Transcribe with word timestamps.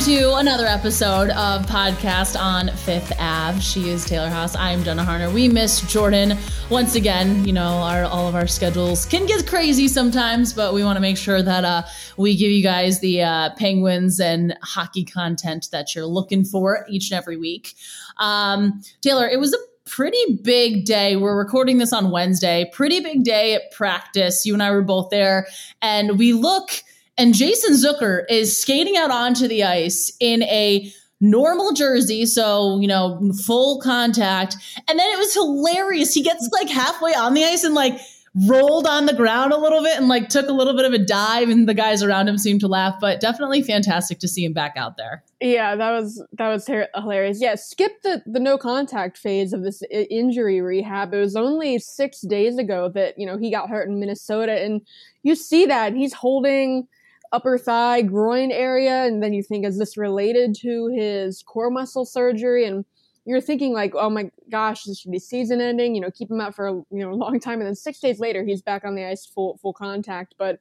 To 0.00 0.32
another 0.36 0.64
episode 0.64 1.28
of 1.30 1.66
Podcast 1.66 2.34
on 2.40 2.74
Fifth 2.74 3.12
Ave. 3.18 3.60
She 3.60 3.90
is 3.90 4.02
Taylor 4.02 4.30
Haas. 4.30 4.56
I'm 4.56 4.82
Jenna 4.82 5.04
Harner. 5.04 5.30
We 5.30 5.46
miss 5.46 5.82
Jordan 5.82 6.38
once 6.70 6.94
again. 6.94 7.44
You 7.44 7.52
know, 7.52 7.68
our 7.68 8.04
all 8.04 8.26
of 8.26 8.34
our 8.34 8.46
schedules 8.46 9.04
can 9.04 9.26
get 9.26 9.46
crazy 9.46 9.88
sometimes, 9.88 10.54
but 10.54 10.72
we 10.72 10.82
want 10.82 10.96
to 10.96 11.02
make 11.02 11.18
sure 11.18 11.42
that 11.42 11.66
uh, 11.66 11.82
we 12.16 12.34
give 12.34 12.50
you 12.50 12.62
guys 12.62 13.00
the 13.00 13.20
uh, 13.20 13.50
Penguins 13.58 14.20
and 14.20 14.56
hockey 14.62 15.04
content 15.04 15.68
that 15.70 15.94
you're 15.94 16.06
looking 16.06 16.44
for 16.44 16.86
each 16.88 17.10
and 17.10 17.18
every 17.18 17.36
week. 17.36 17.74
Um, 18.16 18.80
Taylor, 19.02 19.28
it 19.28 19.38
was 19.38 19.52
a 19.52 19.58
pretty 19.84 20.40
big 20.42 20.86
day. 20.86 21.16
We're 21.16 21.36
recording 21.36 21.76
this 21.76 21.92
on 21.92 22.10
Wednesday. 22.10 22.70
Pretty 22.72 23.00
big 23.00 23.22
day 23.22 23.54
at 23.54 23.70
practice. 23.72 24.46
You 24.46 24.54
and 24.54 24.62
I 24.62 24.70
were 24.70 24.80
both 24.80 25.10
there, 25.10 25.46
and 25.82 26.18
we 26.18 26.32
look, 26.32 26.70
and 27.20 27.34
Jason 27.34 27.74
Zucker 27.74 28.24
is 28.28 28.60
skating 28.60 28.96
out 28.96 29.10
onto 29.10 29.46
the 29.46 29.62
ice 29.64 30.12
in 30.20 30.42
a 30.44 30.92
normal 31.20 31.72
jersey, 31.72 32.24
so 32.26 32.80
you 32.80 32.88
know, 32.88 33.32
full 33.46 33.80
contact. 33.80 34.56
And 34.88 34.98
then 34.98 35.10
it 35.12 35.18
was 35.18 35.34
hilarious. 35.34 36.14
He 36.14 36.22
gets 36.22 36.48
like 36.52 36.68
halfway 36.70 37.14
on 37.14 37.34
the 37.34 37.44
ice 37.44 37.62
and 37.64 37.74
like 37.74 38.00
rolled 38.46 38.86
on 38.86 39.06
the 39.06 39.12
ground 39.12 39.52
a 39.52 39.56
little 39.58 39.82
bit 39.82 39.96
and 39.98 40.06
like 40.06 40.28
took 40.28 40.48
a 40.48 40.52
little 40.52 40.74
bit 40.76 40.84
of 40.84 40.92
a 40.92 40.98
dive 41.04 41.48
and 41.48 41.68
the 41.68 41.74
guys 41.74 42.00
around 42.00 42.28
him 42.28 42.38
seemed 42.38 42.60
to 42.60 42.68
laugh 42.68 42.94
but 43.00 43.18
definitely 43.18 43.60
fantastic 43.60 44.20
to 44.20 44.28
see 44.28 44.44
him 44.44 44.52
back 44.52 44.72
out 44.76 44.96
there 44.96 45.24
Yeah, 45.40 45.74
that 45.74 45.90
was 45.90 46.24
that 46.38 46.48
was 46.48 46.64
hilarious. 46.94 47.40
Yeah, 47.42 47.56
skip 47.56 48.00
the 48.02 48.22
the 48.26 48.38
no 48.38 48.56
contact 48.56 49.18
phase 49.18 49.52
of 49.52 49.64
this 49.64 49.82
i- 49.92 50.06
injury 50.10 50.60
rehab. 50.60 51.12
It 51.12 51.18
was 51.18 51.34
only 51.34 51.80
six 51.80 52.20
days 52.20 52.56
ago 52.56 52.88
that 52.94 53.18
you 53.18 53.26
know 53.26 53.36
he 53.36 53.50
got 53.50 53.68
hurt 53.68 53.88
in 53.88 53.98
Minnesota, 53.98 54.52
and 54.62 54.80
you 55.24 55.34
see 55.34 55.66
that 55.66 55.94
he's 55.94 56.12
holding 56.14 56.86
upper 57.32 57.58
thigh 57.58 58.02
groin 58.02 58.50
area, 58.50 59.04
and 59.04 59.22
then 59.22 59.32
you 59.32 59.42
think, 59.42 59.64
is 59.64 59.78
this 59.78 59.96
related 59.96 60.54
to 60.62 60.88
his 60.88 61.42
core 61.42 61.70
muscle 61.70 62.04
surgery? 62.04 62.66
And 62.66 62.84
you're 63.24 63.40
thinking 63.40 63.72
like, 63.72 63.94
oh 63.94 64.10
my 64.10 64.30
gosh, 64.50 64.84
this 64.84 65.00
should 65.00 65.12
be 65.12 65.18
season 65.18 65.60
ending. 65.60 65.94
You 65.94 66.00
know, 66.00 66.10
keep 66.10 66.30
him 66.30 66.40
out 66.40 66.54
for 66.54 66.68
a 66.68 66.72
you 66.72 66.86
know 66.90 67.10
long 67.14 67.38
time, 67.40 67.60
and 67.60 67.66
then 67.66 67.74
six 67.74 68.00
days 68.00 68.20
later 68.20 68.44
he's 68.44 68.62
back 68.62 68.84
on 68.84 68.94
the 68.94 69.04
ice, 69.04 69.26
full 69.26 69.58
full 69.58 69.72
contact, 69.72 70.34
but. 70.38 70.60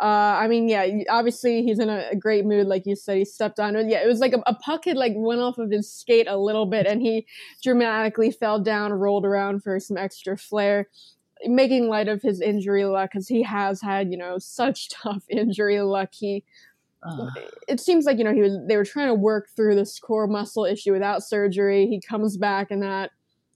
Uh, 0.00 0.38
I 0.40 0.46
mean, 0.46 0.68
yeah, 0.68 0.86
obviously 1.10 1.64
he's 1.64 1.80
in 1.80 1.88
a, 1.88 2.10
a 2.12 2.14
great 2.14 2.44
mood, 2.44 2.68
like 2.68 2.86
you 2.86 2.94
said. 2.94 3.16
He 3.16 3.24
stepped 3.24 3.58
on 3.58 3.74
it. 3.74 3.88
Yeah, 3.88 3.98
it 4.00 4.06
was 4.06 4.20
like 4.20 4.32
a, 4.32 4.40
a 4.46 4.54
puck 4.54 4.84
had 4.84 4.96
like 4.96 5.14
went 5.16 5.40
off 5.40 5.58
of 5.58 5.72
his 5.72 5.92
skate 5.92 6.28
a 6.28 6.36
little 6.36 6.66
bit, 6.66 6.86
and 6.86 7.02
he 7.02 7.26
dramatically 7.64 8.30
fell 8.30 8.60
down, 8.60 8.92
rolled 8.92 9.26
around 9.26 9.64
for 9.64 9.80
some 9.80 9.96
extra 9.96 10.38
flair, 10.38 10.88
making 11.46 11.88
light 11.88 12.08
of 12.08 12.22
his 12.22 12.40
injury 12.40 12.84
luck 12.84 13.10
because 13.12 13.28
he 13.28 13.42
has 13.42 13.80
had, 13.80 14.10
you 14.10 14.18
know, 14.18 14.38
such 14.38 14.88
tough 15.02 15.24
injury 15.28 15.80
luck. 15.80 16.10
He, 16.12 16.44
Uh, 17.02 17.30
it 17.68 17.78
seems 17.78 18.06
like 18.06 18.18
you 18.18 18.24
know 18.24 18.34
he 18.34 18.42
was. 18.42 18.58
They 18.66 18.76
were 18.76 18.84
trying 18.84 19.06
to 19.08 19.14
work 19.14 19.48
through 19.54 19.76
this 19.76 20.00
core 20.00 20.26
muscle 20.26 20.64
issue 20.64 20.92
without 20.92 21.22
surgery. 21.22 21.86
He 21.86 22.00
comes 22.00 22.36
back 22.36 22.72
in 22.72 22.80
that 22.80 23.12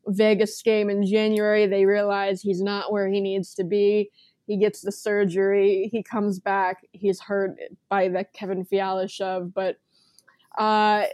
Vegas 0.06 0.62
game 0.62 0.88
in 0.88 1.04
January. 1.04 1.66
They 1.66 1.84
realize 1.84 2.40
he's 2.40 2.62
not 2.62 2.92
where 2.92 3.08
he 3.08 3.20
needs 3.20 3.54
to 3.54 3.64
be 3.64 4.10
he 4.46 4.56
gets 4.56 4.80
the 4.80 4.92
surgery. 4.92 5.88
He 5.92 6.02
comes 6.02 6.38
back. 6.38 6.86
He's 6.92 7.20
hurt 7.20 7.56
by 7.88 8.08
the 8.08 8.24
Kevin 8.32 8.64
Fiala 8.64 9.08
shove, 9.08 9.54
but 9.54 9.76
uh, 10.58 11.04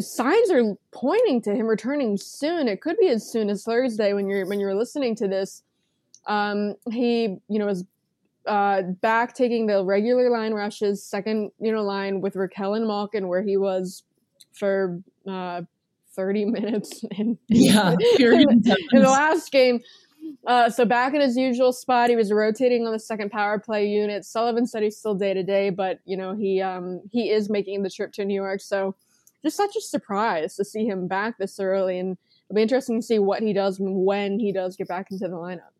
signs 0.00 0.50
are 0.50 0.74
pointing 0.90 1.42
to 1.42 1.54
him 1.54 1.66
returning 1.66 2.16
soon. 2.16 2.66
It 2.66 2.80
could 2.80 2.96
be 2.98 3.08
as 3.08 3.30
soon 3.30 3.50
as 3.50 3.64
Thursday 3.64 4.14
when 4.14 4.28
you're 4.28 4.46
when 4.46 4.58
you're 4.58 4.74
listening 4.74 5.14
to 5.16 5.28
this. 5.28 5.62
Um, 6.28 6.74
he, 6.90 7.38
you 7.48 7.58
know, 7.58 7.68
is 7.68 7.84
uh, 8.46 8.82
back 8.82 9.34
taking 9.34 9.66
the 9.66 9.84
regular 9.84 10.30
line 10.30 10.54
rushes, 10.54 11.02
second, 11.02 11.50
you 11.58 11.72
know, 11.72 11.82
line 11.82 12.20
with 12.20 12.34
Rakell 12.34 12.76
and 12.76 12.86
Malkin, 12.86 13.28
where 13.28 13.42
he 13.42 13.56
was 13.56 14.04
for 14.52 15.00
uh, 15.26 15.62
30 16.14 16.44
minutes 16.46 17.04
in, 17.12 17.38
yeah 17.48 17.94
period 18.16 18.48
in 18.50 19.02
the 19.02 19.08
last 19.08 19.50
game. 19.50 19.80
Uh, 20.46 20.68
so 20.68 20.84
back 20.84 21.14
in 21.14 21.20
his 21.20 21.36
usual 21.36 21.72
spot, 21.72 22.10
he 22.10 22.16
was 22.16 22.32
rotating 22.32 22.86
on 22.86 22.92
the 22.92 22.98
second 22.98 23.30
power 23.30 23.58
play 23.58 23.86
unit. 23.86 24.24
Sullivan 24.24 24.66
said 24.66 24.82
he's 24.82 24.96
still 24.96 25.14
day 25.14 25.34
to 25.34 25.42
day, 25.42 25.70
but 25.70 26.00
you 26.04 26.16
know 26.16 26.34
he 26.34 26.60
um, 26.60 27.00
he 27.10 27.30
is 27.30 27.48
making 27.48 27.82
the 27.82 27.90
trip 27.90 28.12
to 28.12 28.24
New 28.24 28.34
York. 28.34 28.60
So 28.60 28.94
just 29.42 29.56
such 29.56 29.76
a 29.76 29.80
surprise 29.80 30.56
to 30.56 30.64
see 30.64 30.86
him 30.86 31.06
back 31.06 31.38
this 31.38 31.60
early, 31.60 31.98
and 31.98 32.16
it'll 32.48 32.56
be 32.56 32.62
interesting 32.62 33.00
to 33.00 33.06
see 33.06 33.18
what 33.18 33.42
he 33.42 33.52
does 33.52 33.78
when 33.80 34.38
he 34.38 34.52
does 34.52 34.76
get 34.76 34.88
back 34.88 35.10
into 35.10 35.28
the 35.28 35.36
lineup. 35.36 35.72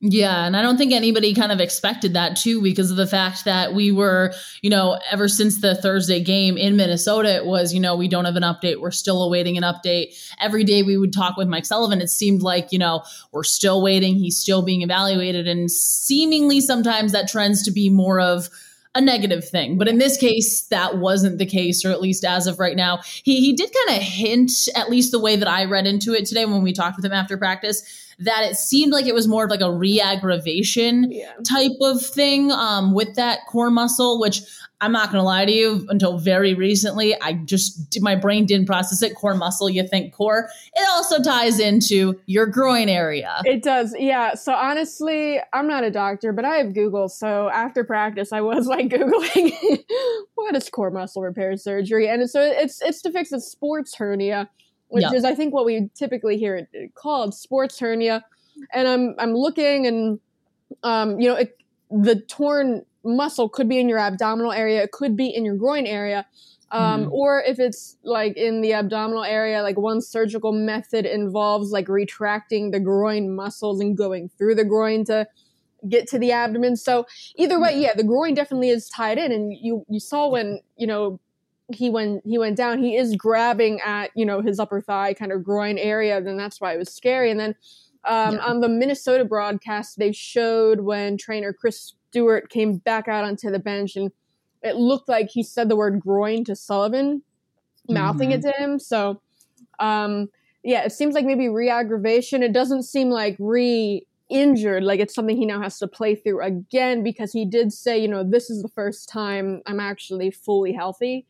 Yeah, 0.00 0.46
and 0.46 0.56
I 0.56 0.62
don't 0.62 0.76
think 0.76 0.92
anybody 0.92 1.34
kind 1.34 1.50
of 1.50 1.58
expected 1.58 2.14
that 2.14 2.36
too 2.36 2.62
because 2.62 2.92
of 2.92 2.96
the 2.96 3.06
fact 3.06 3.44
that 3.46 3.74
we 3.74 3.90
were, 3.90 4.32
you 4.62 4.70
know, 4.70 4.96
ever 5.10 5.26
since 5.26 5.60
the 5.60 5.74
Thursday 5.74 6.22
game 6.22 6.56
in 6.56 6.76
Minnesota, 6.76 7.34
it 7.34 7.44
was, 7.44 7.74
you 7.74 7.80
know, 7.80 7.96
we 7.96 8.06
don't 8.06 8.24
have 8.24 8.36
an 8.36 8.44
update. 8.44 8.80
We're 8.80 8.92
still 8.92 9.24
awaiting 9.24 9.56
an 9.56 9.64
update. 9.64 10.14
Every 10.40 10.62
day 10.62 10.84
we 10.84 10.96
would 10.96 11.12
talk 11.12 11.36
with 11.36 11.48
Mike 11.48 11.66
Sullivan, 11.66 12.00
it 12.00 12.10
seemed 12.10 12.42
like, 12.42 12.70
you 12.70 12.78
know, 12.78 13.02
we're 13.32 13.42
still 13.42 13.82
waiting. 13.82 14.14
He's 14.14 14.38
still 14.38 14.62
being 14.62 14.82
evaluated. 14.82 15.48
And 15.48 15.68
seemingly 15.68 16.60
sometimes 16.60 17.10
that 17.10 17.28
trends 17.28 17.64
to 17.64 17.72
be 17.72 17.90
more 17.90 18.20
of, 18.20 18.48
a 18.94 19.00
negative 19.00 19.48
thing. 19.48 19.78
But 19.78 19.86
in 19.86 19.98
this 19.98 20.16
case, 20.16 20.62
that 20.68 20.98
wasn't 20.98 21.38
the 21.38 21.46
case, 21.46 21.84
or 21.84 21.90
at 21.90 22.00
least 22.00 22.24
as 22.24 22.46
of 22.46 22.58
right 22.58 22.74
now. 22.74 23.00
He 23.22 23.40
he 23.40 23.52
did 23.52 23.70
kind 23.86 23.98
of 23.98 24.02
hint, 24.02 24.50
at 24.74 24.90
least 24.90 25.12
the 25.12 25.20
way 25.20 25.36
that 25.36 25.46
I 25.46 25.66
read 25.66 25.86
into 25.86 26.14
it 26.14 26.26
today 26.26 26.46
when 26.46 26.62
we 26.62 26.72
talked 26.72 26.96
with 26.96 27.04
him 27.04 27.12
after 27.12 27.36
practice, 27.36 27.82
that 28.20 28.42
it 28.50 28.56
seemed 28.56 28.92
like 28.92 29.06
it 29.06 29.14
was 29.14 29.28
more 29.28 29.44
of 29.44 29.50
like 29.50 29.60
a 29.60 29.70
re-aggravation 29.72 31.10
Yeah. 31.12 31.32
type 31.48 31.72
of 31.80 32.04
thing 32.04 32.50
um, 32.50 32.92
with 32.94 33.14
that 33.14 33.40
core 33.48 33.70
muscle, 33.70 34.20
which 34.20 34.42
I'm 34.80 34.92
not 34.92 35.10
going 35.10 35.20
to 35.20 35.24
lie 35.24 35.44
to 35.44 35.50
you, 35.52 35.86
until 35.88 36.18
very 36.18 36.54
recently, 36.54 37.20
I 37.20 37.32
just, 37.32 37.98
my 38.00 38.14
brain 38.14 38.46
didn't 38.46 38.66
process 38.66 39.02
it. 39.02 39.16
Core 39.16 39.34
muscle, 39.34 39.68
you 39.68 39.86
think 39.86 40.14
core. 40.14 40.48
It 40.74 40.88
also 40.90 41.20
ties 41.20 41.58
into 41.58 42.18
your 42.26 42.46
groin 42.46 42.88
area. 42.88 43.40
It 43.44 43.64
does, 43.64 43.92
yeah. 43.98 44.34
So 44.34 44.52
honestly, 44.52 45.40
I'm 45.52 45.66
not 45.66 45.82
a 45.82 45.90
doctor, 45.90 46.32
but 46.32 46.44
I 46.44 46.58
have 46.58 46.74
Google. 46.74 47.08
So 47.08 47.48
after 47.48 47.82
practice, 47.82 48.32
I 48.32 48.40
was 48.40 48.66
like 48.68 48.86
googling 48.90 49.82
what 50.36 50.54
is 50.54 50.68
core 50.70 50.92
muscle 50.92 51.22
repair 51.22 51.56
surgery, 51.56 52.08
and 52.08 52.30
so 52.30 52.40
it's 52.40 52.80
it's 52.80 53.02
to 53.02 53.10
fix 53.10 53.32
a 53.32 53.40
sports 53.40 53.96
hernia, 53.96 54.48
which 54.88 55.10
Yeah. 55.10 55.12
is 55.12 55.24
I 55.24 55.34
think 55.34 55.54
what 55.54 55.64
we 55.66 55.90
typically 55.94 56.38
hear 56.38 56.56
it 56.56 56.94
called 56.94 57.34
sports 57.34 57.78
hernia. 57.78 58.24
And 58.72 58.88
I'm 58.88 59.14
I'm 59.18 59.34
looking, 59.34 59.86
and 59.86 60.20
um, 60.82 61.20
you 61.20 61.28
know, 61.28 61.36
it, 61.36 61.56
the 61.90 62.20
torn 62.20 62.84
muscle 63.04 63.48
could 63.48 63.68
be 63.68 63.78
in 63.78 63.88
your 63.88 63.98
abdominal 63.98 64.52
area, 64.52 64.82
it 64.82 64.92
could 64.92 65.16
be 65.16 65.28
in 65.28 65.44
your 65.44 65.56
groin 65.56 65.86
area. 65.86 66.26
Um, 66.70 67.06
Mhm. 67.06 67.08
Or 67.12 67.42
if 67.42 67.58
it's 67.58 67.96
like 68.04 68.36
in 68.36 68.60
the 68.60 68.74
abdominal 68.74 69.24
area, 69.24 69.62
like 69.62 69.78
one 69.78 70.02
surgical 70.02 70.52
method 70.52 71.06
involves 71.06 71.70
like 71.70 71.88
retracting 71.88 72.72
the 72.72 72.80
groin 72.80 73.34
muscles 73.34 73.80
and 73.80 73.96
going 73.96 74.28
through 74.36 74.54
the 74.56 74.64
groin 74.66 75.04
to 75.06 75.26
get 75.88 76.08
to 76.08 76.18
the 76.18 76.32
abdomen. 76.32 76.76
So 76.76 77.06
either 77.36 77.60
way, 77.60 77.78
yeah, 77.80 77.94
the 77.94 78.04
groin 78.04 78.34
definitely 78.34 78.70
is 78.70 78.88
tied 78.88 79.18
in. 79.18 79.32
And 79.32 79.52
you 79.54 79.84
you 79.88 80.00
saw 80.00 80.28
when 80.28 80.60
you 80.76 80.86
know 80.86 81.20
he 81.72 81.90
went 81.90 82.22
he 82.24 82.38
went 82.38 82.56
down, 82.56 82.82
he 82.82 82.96
is 82.96 83.14
grabbing 83.16 83.80
at 83.84 84.10
you 84.14 84.24
know 84.24 84.40
his 84.40 84.58
upper 84.58 84.80
thigh 84.80 85.14
kind 85.14 85.32
of 85.32 85.44
groin 85.44 85.78
area. 85.78 86.20
Then 86.20 86.36
that's 86.36 86.60
why 86.60 86.74
it 86.74 86.78
was 86.78 86.92
scary. 86.92 87.30
And 87.30 87.40
then 87.40 87.54
Um, 88.04 88.34
yeah. 88.34 88.46
On 88.46 88.60
the 88.60 88.68
Minnesota 88.68 89.24
broadcast, 89.24 89.98
they 89.98 90.12
showed 90.12 90.80
when 90.80 91.16
trainer 91.18 91.52
Chris 91.52 91.94
Stewart 92.10 92.48
came 92.48 92.76
back 92.78 93.08
out 93.08 93.24
onto 93.24 93.50
the 93.50 93.58
bench, 93.58 93.96
and 93.96 94.10
it 94.62 94.76
looked 94.76 95.08
like 95.08 95.30
he 95.30 95.42
said 95.42 95.68
the 95.68 95.76
word 95.76 96.00
groin 96.00 96.44
to 96.44 96.56
Sullivan, 96.56 97.22
mouthing 97.88 98.30
mm-hmm. 98.30 98.46
it 98.46 98.52
to 98.52 98.62
him. 98.62 98.78
So, 98.78 99.20
um, 99.78 100.28
yeah, 100.62 100.84
it 100.84 100.92
seems 100.92 101.14
like 101.14 101.26
maybe 101.26 101.48
re-aggravation. 101.48 102.42
It 102.42 102.52
doesn't 102.52 102.84
seem 102.84 103.10
like 103.10 103.36
re 103.38 104.06
injured 104.30 104.82
like 104.84 105.00
it's 105.00 105.14
something 105.14 105.38
he 105.38 105.46
now 105.46 105.60
has 105.60 105.78
to 105.78 105.88
play 105.88 106.14
through 106.14 106.42
again 106.42 107.02
because 107.02 107.32
he 107.32 107.46
did 107.46 107.72
say 107.72 107.96
you 107.98 108.06
know 108.06 108.22
this 108.22 108.50
is 108.50 108.60
the 108.60 108.68
first 108.68 109.08
time 109.08 109.62
i'm 109.64 109.80
actually 109.80 110.30
fully 110.30 110.70
healthy 110.70 111.24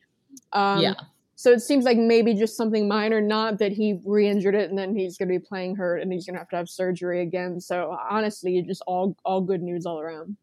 um, 0.52 0.80
yeah 0.80 0.94
so 1.38 1.52
it 1.52 1.60
seems 1.60 1.84
like 1.84 1.96
maybe 1.96 2.34
just 2.34 2.56
something 2.56 2.88
minor, 2.88 3.20
not 3.20 3.60
that 3.60 3.70
he 3.70 4.00
re-injured 4.04 4.56
it 4.56 4.70
and 4.70 4.76
then 4.76 4.92
he's 4.92 5.16
going 5.16 5.28
to 5.28 5.38
be 5.38 5.46
playing 5.46 5.76
hurt 5.76 5.98
and 5.98 6.12
he's 6.12 6.26
going 6.26 6.34
to 6.34 6.40
have 6.40 6.48
to 6.48 6.56
have 6.56 6.68
surgery 6.68 7.22
again. 7.22 7.60
So 7.60 7.96
honestly, 8.10 8.60
just 8.62 8.82
all 8.88 9.16
all 9.24 9.40
good 9.40 9.62
news 9.62 9.86
all 9.86 10.00
around. 10.00 10.36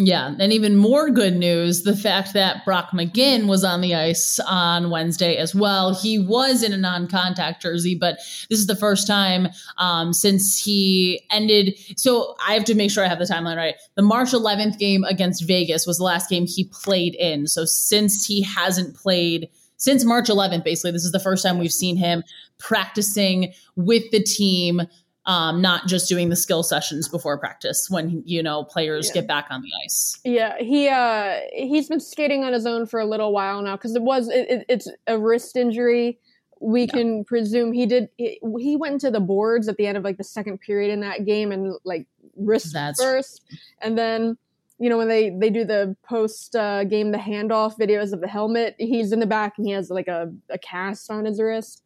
Yeah, 0.00 0.32
and 0.38 0.52
even 0.52 0.76
more 0.76 1.10
good 1.10 1.34
news 1.34 1.82
the 1.82 1.96
fact 1.96 2.32
that 2.34 2.64
Brock 2.64 2.90
McGinn 2.92 3.48
was 3.48 3.64
on 3.64 3.80
the 3.80 3.96
ice 3.96 4.38
on 4.38 4.90
Wednesday 4.90 5.36
as 5.38 5.56
well. 5.56 5.92
He 5.92 6.20
was 6.20 6.62
in 6.62 6.72
a 6.72 6.76
non 6.76 7.08
contact 7.08 7.62
jersey, 7.62 7.96
but 7.96 8.18
this 8.48 8.60
is 8.60 8.68
the 8.68 8.76
first 8.76 9.08
time 9.08 9.48
um, 9.76 10.12
since 10.12 10.56
he 10.56 11.20
ended. 11.32 11.76
So 11.96 12.36
I 12.46 12.54
have 12.54 12.64
to 12.66 12.76
make 12.76 12.92
sure 12.92 13.04
I 13.04 13.08
have 13.08 13.18
the 13.18 13.24
timeline 13.24 13.56
right. 13.56 13.74
The 13.96 14.02
March 14.02 14.28
11th 14.28 14.78
game 14.78 15.02
against 15.02 15.48
Vegas 15.48 15.84
was 15.84 15.98
the 15.98 16.04
last 16.04 16.30
game 16.30 16.46
he 16.46 16.62
played 16.62 17.16
in. 17.16 17.48
So 17.48 17.64
since 17.64 18.24
he 18.24 18.42
hasn't 18.42 18.94
played 18.94 19.48
since 19.78 20.04
March 20.04 20.28
11th, 20.28 20.62
basically, 20.62 20.92
this 20.92 21.04
is 21.04 21.12
the 21.12 21.18
first 21.18 21.44
time 21.44 21.58
we've 21.58 21.72
seen 21.72 21.96
him 21.96 22.22
practicing 22.58 23.52
with 23.74 24.08
the 24.12 24.22
team, 24.22 24.82
um, 25.28 25.60
not 25.60 25.86
just 25.86 26.08
doing 26.08 26.30
the 26.30 26.36
skill 26.36 26.62
sessions 26.62 27.06
before 27.06 27.38
practice 27.38 27.88
when 27.90 28.22
you 28.24 28.42
know 28.42 28.64
players 28.64 29.08
yeah. 29.08 29.20
get 29.20 29.28
back 29.28 29.46
on 29.50 29.60
the 29.60 29.68
ice. 29.84 30.18
Yeah, 30.24 30.56
he 30.58 30.88
uh, 30.88 31.40
he's 31.52 31.88
been 31.88 32.00
skating 32.00 32.44
on 32.44 32.54
his 32.54 32.64
own 32.64 32.86
for 32.86 32.98
a 32.98 33.04
little 33.04 33.30
while 33.30 33.60
now 33.60 33.76
because 33.76 33.94
it 33.94 34.02
was 34.02 34.28
it, 34.28 34.48
it, 34.50 34.64
it's 34.68 34.88
a 35.06 35.18
wrist 35.18 35.54
injury. 35.54 36.18
We 36.60 36.82
yeah. 36.82 36.92
can 36.92 37.24
presume 37.24 37.72
he 37.72 37.84
did. 37.84 38.08
He, 38.16 38.40
he 38.58 38.76
went 38.76 38.94
into 38.94 39.10
the 39.10 39.20
boards 39.20 39.68
at 39.68 39.76
the 39.76 39.86
end 39.86 39.98
of 39.98 40.02
like 40.02 40.16
the 40.16 40.24
second 40.24 40.58
period 40.58 40.90
in 40.90 41.00
that 41.00 41.26
game 41.26 41.52
and 41.52 41.74
like 41.84 42.06
wrist 42.34 42.72
That's 42.72 43.00
first, 43.00 43.44
and 43.82 43.98
then 43.98 44.38
you 44.78 44.88
know 44.88 44.96
when 44.96 45.08
they 45.08 45.28
they 45.28 45.50
do 45.50 45.66
the 45.66 45.94
post 46.08 46.56
uh, 46.56 46.84
game 46.84 47.12
the 47.12 47.18
handoff 47.18 47.78
videos 47.78 48.14
of 48.14 48.22
the 48.22 48.28
helmet 48.28 48.76
he's 48.78 49.12
in 49.12 49.20
the 49.20 49.26
back 49.26 49.58
and 49.58 49.66
he 49.66 49.72
has 49.72 49.90
like 49.90 50.08
a, 50.08 50.32
a 50.48 50.58
cast 50.58 51.10
on 51.10 51.26
his 51.26 51.40
wrist 51.40 51.82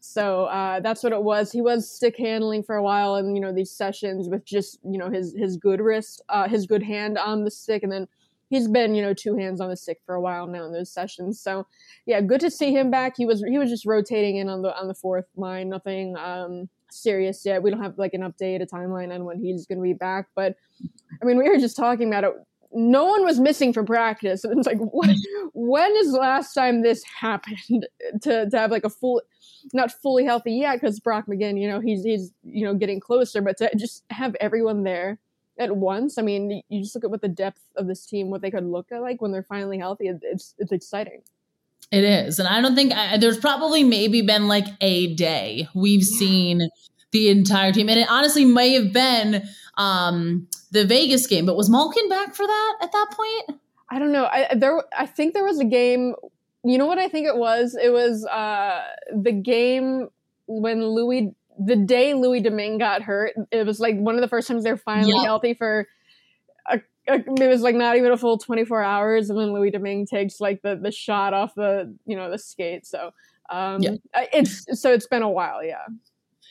so 0.00 0.44
uh, 0.44 0.80
that's 0.80 1.02
what 1.02 1.12
it 1.12 1.22
was. 1.22 1.50
He 1.50 1.60
was 1.60 1.90
stick 1.90 2.16
handling 2.16 2.62
for 2.62 2.76
a 2.76 2.82
while 2.82 3.16
and 3.16 3.34
you 3.34 3.40
know 3.40 3.52
these 3.52 3.70
sessions 3.70 4.28
with 4.28 4.44
just 4.44 4.78
you 4.84 4.98
know 4.98 5.10
his 5.10 5.34
his 5.36 5.56
good 5.56 5.80
wrist 5.80 6.22
uh, 6.28 6.48
his 6.48 6.66
good 6.66 6.82
hand 6.82 7.18
on 7.18 7.44
the 7.44 7.50
stick. 7.50 7.82
And 7.82 7.90
then 7.90 8.06
he's 8.48 8.68
been 8.68 8.94
you 8.94 9.02
know 9.02 9.14
two 9.14 9.36
hands 9.36 9.60
on 9.60 9.68
the 9.68 9.76
stick 9.76 10.00
for 10.06 10.14
a 10.14 10.20
while 10.20 10.46
now 10.46 10.64
in 10.64 10.72
those 10.72 10.92
sessions. 10.92 11.40
So 11.40 11.66
yeah 12.06 12.20
good 12.20 12.40
to 12.40 12.50
see 12.50 12.72
him 12.72 12.90
back. 12.90 13.14
He 13.16 13.26
was 13.26 13.42
he 13.42 13.58
was 13.58 13.70
just 13.70 13.86
rotating 13.86 14.36
in 14.36 14.48
on 14.48 14.62
the 14.62 14.76
on 14.78 14.88
the 14.88 14.94
fourth 14.94 15.26
line. 15.36 15.68
Nothing 15.68 16.16
um 16.16 16.68
serious 16.90 17.44
yet. 17.44 17.62
We 17.62 17.70
don't 17.70 17.82
have 17.82 17.98
like 17.98 18.14
an 18.14 18.22
update 18.22 18.62
a 18.62 18.66
timeline 18.66 19.14
on 19.14 19.24
when 19.24 19.38
he's 19.38 19.66
going 19.66 19.78
to 19.78 19.82
be 19.82 19.92
back. 19.92 20.26
But 20.34 20.56
I 21.22 21.24
mean, 21.24 21.38
we 21.38 21.48
were 21.48 21.58
just 21.58 21.76
talking 21.76 22.08
about 22.08 22.24
it. 22.24 22.32
No 22.72 23.06
one 23.06 23.24
was 23.24 23.40
missing 23.40 23.72
from 23.72 23.86
practice. 23.86 24.44
It's 24.50 24.66
like, 24.66 24.78
what, 24.78 25.10
when 25.54 25.90
is 25.96 26.12
last 26.12 26.52
time 26.52 26.82
this 26.82 27.02
happened 27.02 27.86
to, 28.22 28.48
to 28.50 28.58
have 28.58 28.70
like 28.70 28.84
a 28.84 28.90
full, 28.90 29.22
not 29.72 29.92
fully 29.92 30.24
healthy 30.24 30.52
yet, 30.52 30.80
because 30.80 31.00
Brock 31.00 31.26
McGinn, 31.26 31.60
you 31.60 31.68
know, 31.68 31.80
he's, 31.80 32.04
he's, 32.04 32.32
you 32.42 32.64
know, 32.64 32.74
getting 32.74 33.00
closer, 33.00 33.40
but 33.40 33.56
to 33.58 33.70
just 33.76 34.04
have 34.10 34.34
everyone 34.40 34.84
there 34.84 35.18
at 35.58 35.76
once. 35.76 36.18
I 36.18 36.22
mean, 36.22 36.62
you 36.68 36.82
just 36.82 36.94
look 36.94 37.04
at 37.04 37.10
what 37.10 37.20
the 37.20 37.28
depth 37.28 37.60
of 37.76 37.86
this 37.86 38.06
team, 38.06 38.30
what 38.30 38.42
they 38.42 38.50
could 38.50 38.64
look 38.64 38.92
at 38.92 39.02
like 39.02 39.20
when 39.20 39.32
they're 39.32 39.42
finally 39.42 39.78
healthy. 39.78 40.08
It's, 40.22 40.54
it's 40.58 40.72
exciting. 40.72 41.22
It 41.90 42.04
is. 42.04 42.38
And 42.38 42.46
I 42.46 42.60
don't 42.60 42.74
think 42.74 42.92
I, 42.92 43.16
there's 43.16 43.38
probably 43.38 43.82
maybe 43.82 44.22
been 44.22 44.46
like 44.46 44.66
a 44.80 45.14
day 45.14 45.68
we've 45.74 46.04
seen 46.04 46.68
the 47.12 47.30
entire 47.30 47.72
team. 47.72 47.88
And 47.88 47.98
it 47.98 48.08
honestly 48.10 48.44
may 48.44 48.74
have 48.74 48.92
been 48.92 49.48
um, 49.76 50.46
the 50.70 50.84
Vegas 50.84 51.26
game. 51.26 51.46
But 51.46 51.56
was 51.56 51.70
Malkin 51.70 52.08
back 52.08 52.34
for 52.34 52.46
that 52.46 52.74
at 52.82 52.92
that 52.92 53.06
point? 53.12 53.60
I 53.90 53.98
don't 53.98 54.12
know. 54.12 54.26
I 54.26 54.54
there 54.54 54.82
I 54.96 55.06
think 55.06 55.32
there 55.32 55.44
was 55.44 55.60
a 55.60 55.64
game. 55.64 56.14
You 56.64 56.78
know 56.78 56.86
what 56.86 56.98
I 56.98 57.08
think 57.08 57.26
it 57.26 57.36
was? 57.36 57.76
It 57.80 57.92
was 57.92 58.24
uh, 58.26 58.82
the 59.14 59.32
game 59.32 60.08
when 60.46 60.84
Louis 60.84 61.34
the 61.58 61.76
day 61.76 62.14
Louis 62.14 62.40
Domingue 62.40 62.78
got 62.78 63.02
hurt. 63.02 63.34
It 63.50 63.66
was 63.66 63.80
like 63.80 63.96
one 63.96 64.14
of 64.14 64.20
the 64.20 64.28
first 64.28 64.48
times 64.48 64.64
they're 64.64 64.76
finally 64.76 65.24
healthy 65.24 65.54
for 65.54 65.88
a, 66.66 66.80
a, 67.08 67.14
it 67.14 67.48
was 67.48 67.62
like 67.62 67.74
not 67.74 67.96
even 67.96 68.12
a 68.12 68.16
full 68.16 68.38
24 68.38 68.82
hours 68.82 69.30
and 69.30 69.38
then 69.38 69.52
Louis 69.52 69.70
Domingue 69.70 70.06
takes 70.06 70.40
like 70.40 70.62
the 70.62 70.76
the 70.76 70.92
shot 70.92 71.34
off 71.34 71.54
the 71.54 71.94
you 72.06 72.16
know 72.16 72.30
the 72.30 72.38
skate. 72.38 72.86
So 72.86 73.12
um 73.50 73.82
yep. 73.82 73.98
it's 74.32 74.80
so 74.80 74.92
it's 74.92 75.06
been 75.06 75.22
a 75.22 75.30
while, 75.30 75.64
yeah. 75.64 75.86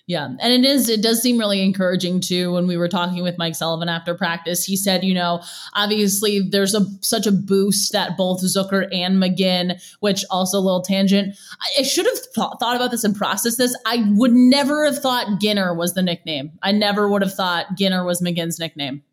Yeah. 0.08 0.30
And 0.40 0.54
it 0.54 0.64
is, 0.64 0.88
it 0.88 1.02
does 1.02 1.22
seem 1.22 1.38
really 1.38 1.62
encouraging 1.62 2.22
too. 2.22 2.54
When 2.54 2.66
we 2.66 2.78
were 2.78 2.88
talking 2.88 3.24
with 3.24 3.38
Mike 3.38 3.56
Sullivan 3.56 3.90
after 3.90 4.16
practice, 4.16 4.64
he 4.64 4.78
said, 4.78 5.04
you 5.04 5.14
know, 5.14 5.44
obviously 5.74 6.40
there's 6.40 6.74
a 6.74 6.86
such 7.02 7.28
a 7.28 7.32
boost 7.32 7.92
that 7.92 8.16
both 8.16 8.42
Zucker 8.42 8.88
and 8.96 9.22
McGinn, 9.22 9.82
which 10.00 10.24
also 10.32 10.60
a 10.60 10.62
little 10.62 10.82
tangent. 10.82 11.36
I, 11.60 11.82
I 11.82 11.84
should 11.84 12.06
have 12.06 12.16
th- 12.34 12.58
thought 12.58 12.78
about 12.78 12.90
this 12.92 13.04
and 13.04 13.14
processed 13.14 13.58
this. 13.58 13.78
I 13.86 14.06
would 14.12 14.32
never 14.32 14.86
have 14.86 15.00
thought 15.00 15.42
Ginner 15.42 15.74
was 15.74 15.94
the 15.94 16.02
nickname. 16.02 16.54
I 16.64 16.72
never 16.72 17.10
would 17.10 17.22
have 17.22 17.34
thought 17.34 17.76
Ginner 17.76 18.06
was 18.06 18.22
McGinn's 18.22 18.60
nickname. 18.60 19.04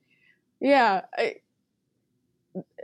Yeah. 0.61 1.00
I, 1.19 1.35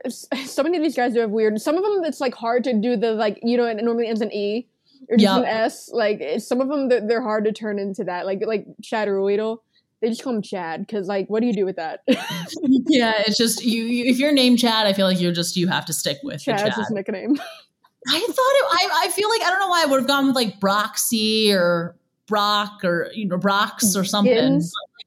so 0.08 0.64
many 0.64 0.76
of 0.76 0.82
these 0.82 0.96
guys 0.96 1.12
do 1.12 1.20
have 1.20 1.30
weird. 1.30 1.60
Some 1.60 1.76
of 1.76 1.84
them, 1.84 2.04
it's 2.04 2.20
like 2.20 2.34
hard 2.34 2.64
to 2.64 2.72
do 2.72 2.96
the 2.96 3.12
like 3.12 3.38
you 3.44 3.56
know 3.56 3.66
it 3.66 3.76
normally 3.76 4.08
ends 4.08 4.20
in 4.20 4.32
e 4.32 4.66
or 5.10 5.16
just 5.16 5.22
yep. 5.22 5.38
an 5.38 5.44
S. 5.44 5.90
Like 5.92 6.20
eh, 6.20 6.38
some 6.38 6.60
of 6.60 6.68
them, 6.68 6.88
they're, 6.88 7.06
they're, 7.06 7.22
hard 7.22 7.44
to 7.44 7.52
turn 7.52 7.78
into 7.78 8.04
that. 8.04 8.26
Like 8.26 8.40
like 8.46 8.66
Chad 8.82 9.08
Ruhwedel, 9.08 9.58
they 10.00 10.08
just 10.08 10.22
call 10.22 10.34
him 10.34 10.42
Chad 10.42 10.86
because 10.86 11.08
like, 11.08 11.28
what 11.28 11.40
do 11.40 11.46
you 11.46 11.52
do 11.52 11.64
with 11.64 11.76
that? 11.76 12.00
yeah, 12.08 13.22
it's 13.26 13.36
just 13.36 13.64
you, 13.64 13.84
you, 13.84 14.04
If 14.06 14.18
you're 14.18 14.32
named 14.32 14.58
Chad, 14.58 14.86
I 14.86 14.92
feel 14.92 15.06
like 15.06 15.20
you're 15.20 15.32
just 15.32 15.56
you 15.56 15.68
have 15.68 15.84
to 15.86 15.92
stick 15.92 16.18
with 16.22 16.42
Chad's 16.42 16.62
Chad. 16.62 16.74
his 16.74 16.90
nickname. 16.90 17.36
I 18.08 18.20
thought 18.20 18.30
it. 18.30 18.34
I 18.36 19.04
I 19.04 19.08
feel 19.10 19.28
like 19.28 19.42
I 19.42 19.50
don't 19.50 19.60
know 19.60 19.68
why 19.68 19.82
I 19.82 19.86
would 19.86 20.00
have 20.00 20.08
gone 20.08 20.26
with 20.26 20.36
like 20.36 20.58
Broxy 20.58 21.52
or 21.52 21.96
Brock 22.26 22.84
or 22.84 23.10
you 23.14 23.26
know 23.26 23.36
Brox 23.36 23.94
or 23.94 24.04
something. 24.04 24.34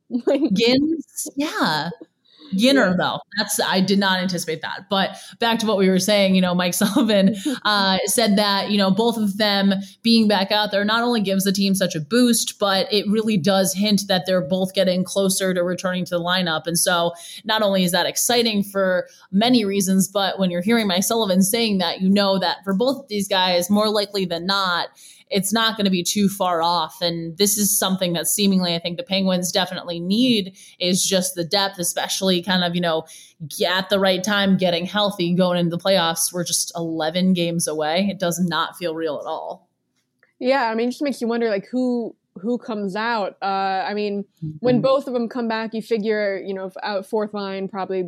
Gins. 0.09 0.53
Gins. 0.53 1.27
Yeah. 1.35 1.89
Ginner, 2.55 2.89
yeah. 2.89 2.95
though. 2.97 3.19
That's 3.37 3.59
I 3.59 3.81
did 3.81 3.99
not 3.99 4.19
anticipate 4.19 4.61
that. 4.61 4.87
But 4.89 5.17
back 5.39 5.59
to 5.59 5.65
what 5.65 5.77
we 5.77 5.89
were 5.89 5.99
saying, 5.99 6.35
you 6.35 6.41
know, 6.41 6.55
Mike 6.55 6.73
Sullivan 6.83 7.35
uh, 7.63 7.97
said 8.05 8.37
that 8.37 8.71
you 8.71 8.77
know 8.77 8.91
both 8.91 9.17
of 9.17 9.37
them 9.37 9.73
being 10.01 10.27
back 10.27 10.51
out 10.51 10.71
there 10.71 10.85
not 10.85 11.03
only 11.03 11.21
gives 11.21 11.43
the 11.43 11.51
team 11.51 11.75
such 11.75 11.95
a 11.95 11.99
boost, 11.99 12.59
but 12.59 12.91
it 12.91 13.07
really 13.07 13.37
does 13.37 13.73
hint 13.73 14.03
that 14.07 14.25
they're 14.25 14.41
both 14.41 14.73
getting 14.73 15.03
closer 15.03 15.53
to 15.53 15.63
returning 15.63 16.05
to 16.05 16.17
the 16.17 16.23
lineup. 16.23 16.67
And 16.67 16.77
so, 16.77 17.13
not 17.43 17.61
only 17.61 17.83
is 17.83 17.91
that 17.91 18.05
exciting 18.05 18.63
for 18.63 19.07
many 19.31 19.65
reasons, 19.65 20.07
but 20.07 20.39
when 20.39 20.51
you're 20.51 20.61
hearing 20.61 20.87
Mike 20.87 21.03
Sullivan 21.03 21.41
saying 21.41 21.79
that, 21.79 22.01
you 22.01 22.09
know 22.09 22.39
that 22.39 22.57
for 22.63 22.73
both 22.73 23.03
of 23.03 23.07
these 23.07 23.27
guys, 23.27 23.69
more 23.69 23.89
likely 23.89 24.25
than 24.25 24.45
not 24.45 24.89
it's 25.33 25.51
not 25.51 25.75
going 25.75 25.85
to 25.85 25.91
be 25.91 26.03
too 26.03 26.29
far 26.29 26.61
off. 26.61 27.01
And 27.01 27.35
this 27.39 27.57
is 27.57 27.77
something 27.77 28.13
that 28.13 28.27
seemingly 28.27 28.75
I 28.75 28.79
think 28.79 28.97
the 28.97 29.03
Penguins 29.03 29.51
definitely 29.51 29.99
need 29.99 30.55
is 30.79 31.03
just 31.03 31.33
the 31.33 31.43
depth, 31.43 31.79
especially 31.79 32.43
kind 32.43 32.63
of, 32.63 32.75
you 32.75 32.81
know, 32.81 33.05
at 33.67 33.89
the 33.89 33.99
right 33.99 34.23
time, 34.23 34.57
getting 34.57 34.85
healthy, 34.85 35.33
going 35.33 35.57
into 35.57 35.75
the 35.75 35.83
playoffs. 35.83 36.31
We're 36.31 36.43
just 36.43 36.71
11 36.75 37.33
games 37.33 37.67
away. 37.67 38.07
It 38.11 38.19
does 38.19 38.39
not 38.39 38.77
feel 38.77 38.93
real 38.93 39.19
at 39.19 39.25
all. 39.27 39.67
Yeah. 40.37 40.69
I 40.69 40.75
mean, 40.75 40.89
it 40.89 40.91
just 40.91 41.01
makes 41.01 41.19
you 41.19 41.27
wonder 41.27 41.49
like 41.49 41.67
who, 41.71 42.15
who 42.35 42.59
comes 42.59 42.95
out. 42.95 43.35
Uh, 43.41 43.85
I 43.87 43.95
mean, 43.95 44.25
mm-hmm. 44.43 44.57
when 44.59 44.81
both 44.81 45.07
of 45.07 45.13
them 45.13 45.27
come 45.27 45.47
back, 45.47 45.73
you 45.73 45.81
figure, 45.81 46.39
you 46.45 46.53
know, 46.53 46.71
out 46.83 47.07
fourth 47.07 47.33
line, 47.33 47.67
probably 47.67 48.03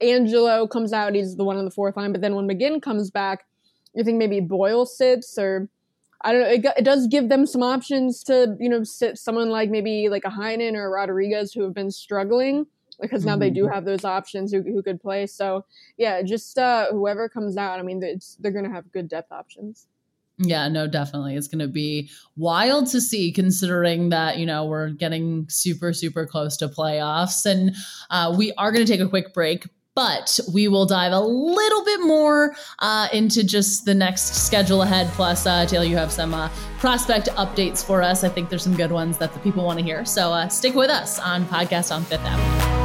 Angelo 0.00 0.66
comes 0.66 0.94
out. 0.94 1.14
He's 1.14 1.36
the 1.36 1.44
one 1.44 1.58
on 1.58 1.66
the 1.66 1.70
fourth 1.70 1.96
line. 1.98 2.12
But 2.12 2.22
then 2.22 2.34
when 2.34 2.48
McGinn 2.48 2.80
comes 2.80 3.10
back, 3.10 3.44
you 3.94 4.02
think 4.02 4.16
maybe 4.16 4.40
Boyle 4.40 4.86
sits 4.86 5.36
or 5.38 5.68
I 6.22 6.32
don't 6.32 6.42
know. 6.42 6.48
It, 6.48 6.78
it 6.78 6.84
does 6.84 7.06
give 7.06 7.28
them 7.28 7.46
some 7.46 7.62
options 7.62 8.24
to, 8.24 8.56
you 8.58 8.68
know, 8.68 8.82
sit 8.82 9.18
someone 9.18 9.50
like 9.50 9.70
maybe 9.70 10.08
like 10.08 10.24
a 10.24 10.30
Heinen 10.30 10.74
or 10.74 10.86
a 10.86 10.90
Rodrigues 10.90 11.52
who 11.52 11.62
have 11.62 11.74
been 11.74 11.90
struggling 11.90 12.66
because 13.00 13.24
now 13.24 13.32
mm-hmm. 13.32 13.40
they 13.40 13.50
do 13.50 13.64
mm-hmm. 13.64 13.74
have 13.74 13.84
those 13.84 14.04
options 14.04 14.52
who, 14.52 14.62
who 14.62 14.82
could 14.82 15.00
play. 15.00 15.26
So 15.26 15.64
yeah, 15.96 16.22
just 16.22 16.58
uh, 16.58 16.86
whoever 16.90 17.28
comes 17.28 17.56
out, 17.56 17.78
I 17.78 17.82
mean, 17.82 18.00
they're 18.00 18.52
going 18.52 18.64
to 18.64 18.70
have 18.70 18.90
good 18.90 19.08
depth 19.08 19.30
options. 19.30 19.86
Yeah, 20.40 20.68
no, 20.68 20.86
definitely. 20.86 21.34
It's 21.34 21.48
going 21.48 21.58
to 21.60 21.68
be 21.68 22.10
wild 22.36 22.86
to 22.88 23.00
see 23.00 23.32
considering 23.32 24.10
that, 24.10 24.38
you 24.38 24.46
know, 24.46 24.66
we're 24.66 24.90
getting 24.90 25.46
super, 25.48 25.92
super 25.92 26.26
close 26.26 26.56
to 26.58 26.68
playoffs. 26.68 27.44
And 27.44 27.74
uh, 28.10 28.34
we 28.36 28.52
are 28.52 28.70
going 28.70 28.86
to 28.86 28.90
take 28.90 29.00
a 29.00 29.08
quick 29.08 29.34
break. 29.34 29.66
But 29.98 30.38
we 30.54 30.68
will 30.68 30.86
dive 30.86 31.10
a 31.10 31.18
little 31.18 31.84
bit 31.84 32.00
more 32.02 32.54
uh, 32.78 33.08
into 33.12 33.42
just 33.42 33.84
the 33.84 33.96
next 33.96 34.46
schedule 34.46 34.82
ahead. 34.82 35.08
Plus, 35.14 35.44
uh, 35.44 35.66
Taylor, 35.66 35.86
you 35.86 35.96
have 35.96 36.12
some 36.12 36.32
uh, 36.34 36.50
prospect 36.78 37.26
updates 37.30 37.84
for 37.84 38.00
us. 38.00 38.22
I 38.22 38.28
think 38.28 38.48
there's 38.48 38.62
some 38.62 38.76
good 38.76 38.92
ones 38.92 39.18
that 39.18 39.32
the 39.32 39.40
people 39.40 39.64
want 39.64 39.80
to 39.80 39.84
hear. 39.84 40.04
So 40.04 40.32
uh, 40.32 40.46
stick 40.46 40.76
with 40.76 40.88
us 40.88 41.18
on 41.18 41.44
Podcast 41.46 41.92
on 41.92 42.04
Fifth 42.04 42.20
Avenue. 42.20 42.78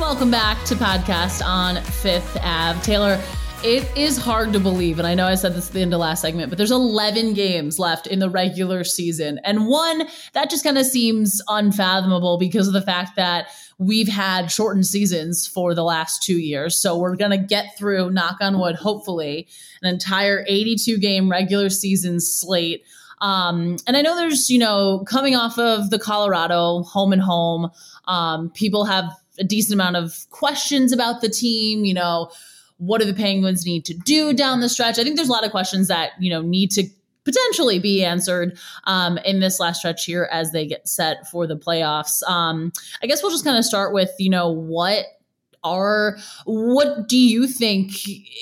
welcome 0.00 0.30
back 0.30 0.64
to 0.64 0.74
podcast 0.74 1.44
on 1.44 1.82
Fifth 1.82 2.36
Ave. 2.40 2.80
Taylor, 2.82 3.20
it 3.64 3.96
is 3.96 4.18
hard 4.18 4.52
to 4.52 4.60
believe, 4.60 4.98
and 4.98 5.08
I 5.08 5.14
know 5.14 5.26
I 5.26 5.36
said 5.36 5.54
this 5.54 5.68
at 5.68 5.72
the 5.72 5.80
end 5.80 5.94
of 5.94 6.00
last 6.00 6.20
segment, 6.20 6.50
but 6.50 6.58
there's 6.58 6.70
11 6.70 7.32
games 7.32 7.78
left 7.78 8.06
in 8.06 8.18
the 8.18 8.28
regular 8.28 8.84
season. 8.84 9.40
And 9.42 9.66
one, 9.66 10.06
that 10.34 10.50
just 10.50 10.64
kind 10.64 10.76
of 10.76 10.84
seems 10.84 11.40
unfathomable 11.48 12.36
because 12.36 12.66
of 12.66 12.74
the 12.74 12.82
fact 12.82 13.16
that 13.16 13.46
we've 13.78 14.06
had 14.06 14.52
shortened 14.52 14.86
seasons 14.86 15.46
for 15.46 15.74
the 15.74 15.82
last 15.82 16.22
two 16.22 16.38
years. 16.38 16.76
So 16.76 16.98
we're 16.98 17.16
going 17.16 17.30
to 17.30 17.38
get 17.38 17.78
through, 17.78 18.10
knock 18.10 18.36
on 18.42 18.58
wood, 18.58 18.76
hopefully, 18.76 19.48
an 19.80 19.88
entire 19.88 20.44
82 20.46 20.98
game 20.98 21.30
regular 21.30 21.70
season 21.70 22.20
slate. 22.20 22.84
Um, 23.22 23.78
and 23.86 23.96
I 23.96 24.02
know 24.02 24.14
there's, 24.14 24.50
you 24.50 24.58
know, 24.58 25.04
coming 25.08 25.36
off 25.36 25.58
of 25.58 25.88
the 25.88 25.98
Colorado 25.98 26.82
home 26.82 27.14
and 27.14 27.22
home, 27.22 27.70
um, 28.08 28.50
people 28.50 28.84
have 28.84 29.10
a 29.38 29.44
decent 29.44 29.72
amount 29.72 29.96
of 29.96 30.26
questions 30.28 30.92
about 30.92 31.22
the 31.22 31.30
team, 31.30 31.86
you 31.86 31.94
know, 31.94 32.30
what 32.78 33.00
do 33.00 33.06
the 33.06 33.14
Penguins 33.14 33.64
need 33.64 33.84
to 33.86 33.94
do 33.94 34.32
down 34.32 34.60
the 34.60 34.68
stretch? 34.68 34.98
I 34.98 35.04
think 35.04 35.16
there's 35.16 35.28
a 35.28 35.32
lot 35.32 35.44
of 35.44 35.50
questions 35.50 35.88
that, 35.88 36.10
you 36.18 36.30
know, 36.30 36.42
need 36.42 36.70
to 36.72 36.88
potentially 37.24 37.78
be 37.78 38.04
answered 38.04 38.58
um, 38.84 39.18
in 39.18 39.40
this 39.40 39.58
last 39.58 39.78
stretch 39.78 40.04
here 40.04 40.28
as 40.30 40.52
they 40.52 40.66
get 40.66 40.86
set 40.88 41.28
for 41.28 41.46
the 41.46 41.56
playoffs. 41.56 42.22
Um, 42.28 42.72
I 43.02 43.06
guess 43.06 43.22
we'll 43.22 43.32
just 43.32 43.44
kind 43.44 43.56
of 43.56 43.64
start 43.64 43.92
with, 43.92 44.10
you 44.18 44.30
know, 44.30 44.50
what 44.50 45.06
are 45.64 46.18
what 46.44 47.08
do 47.08 47.16
you 47.16 47.46
think 47.46 47.92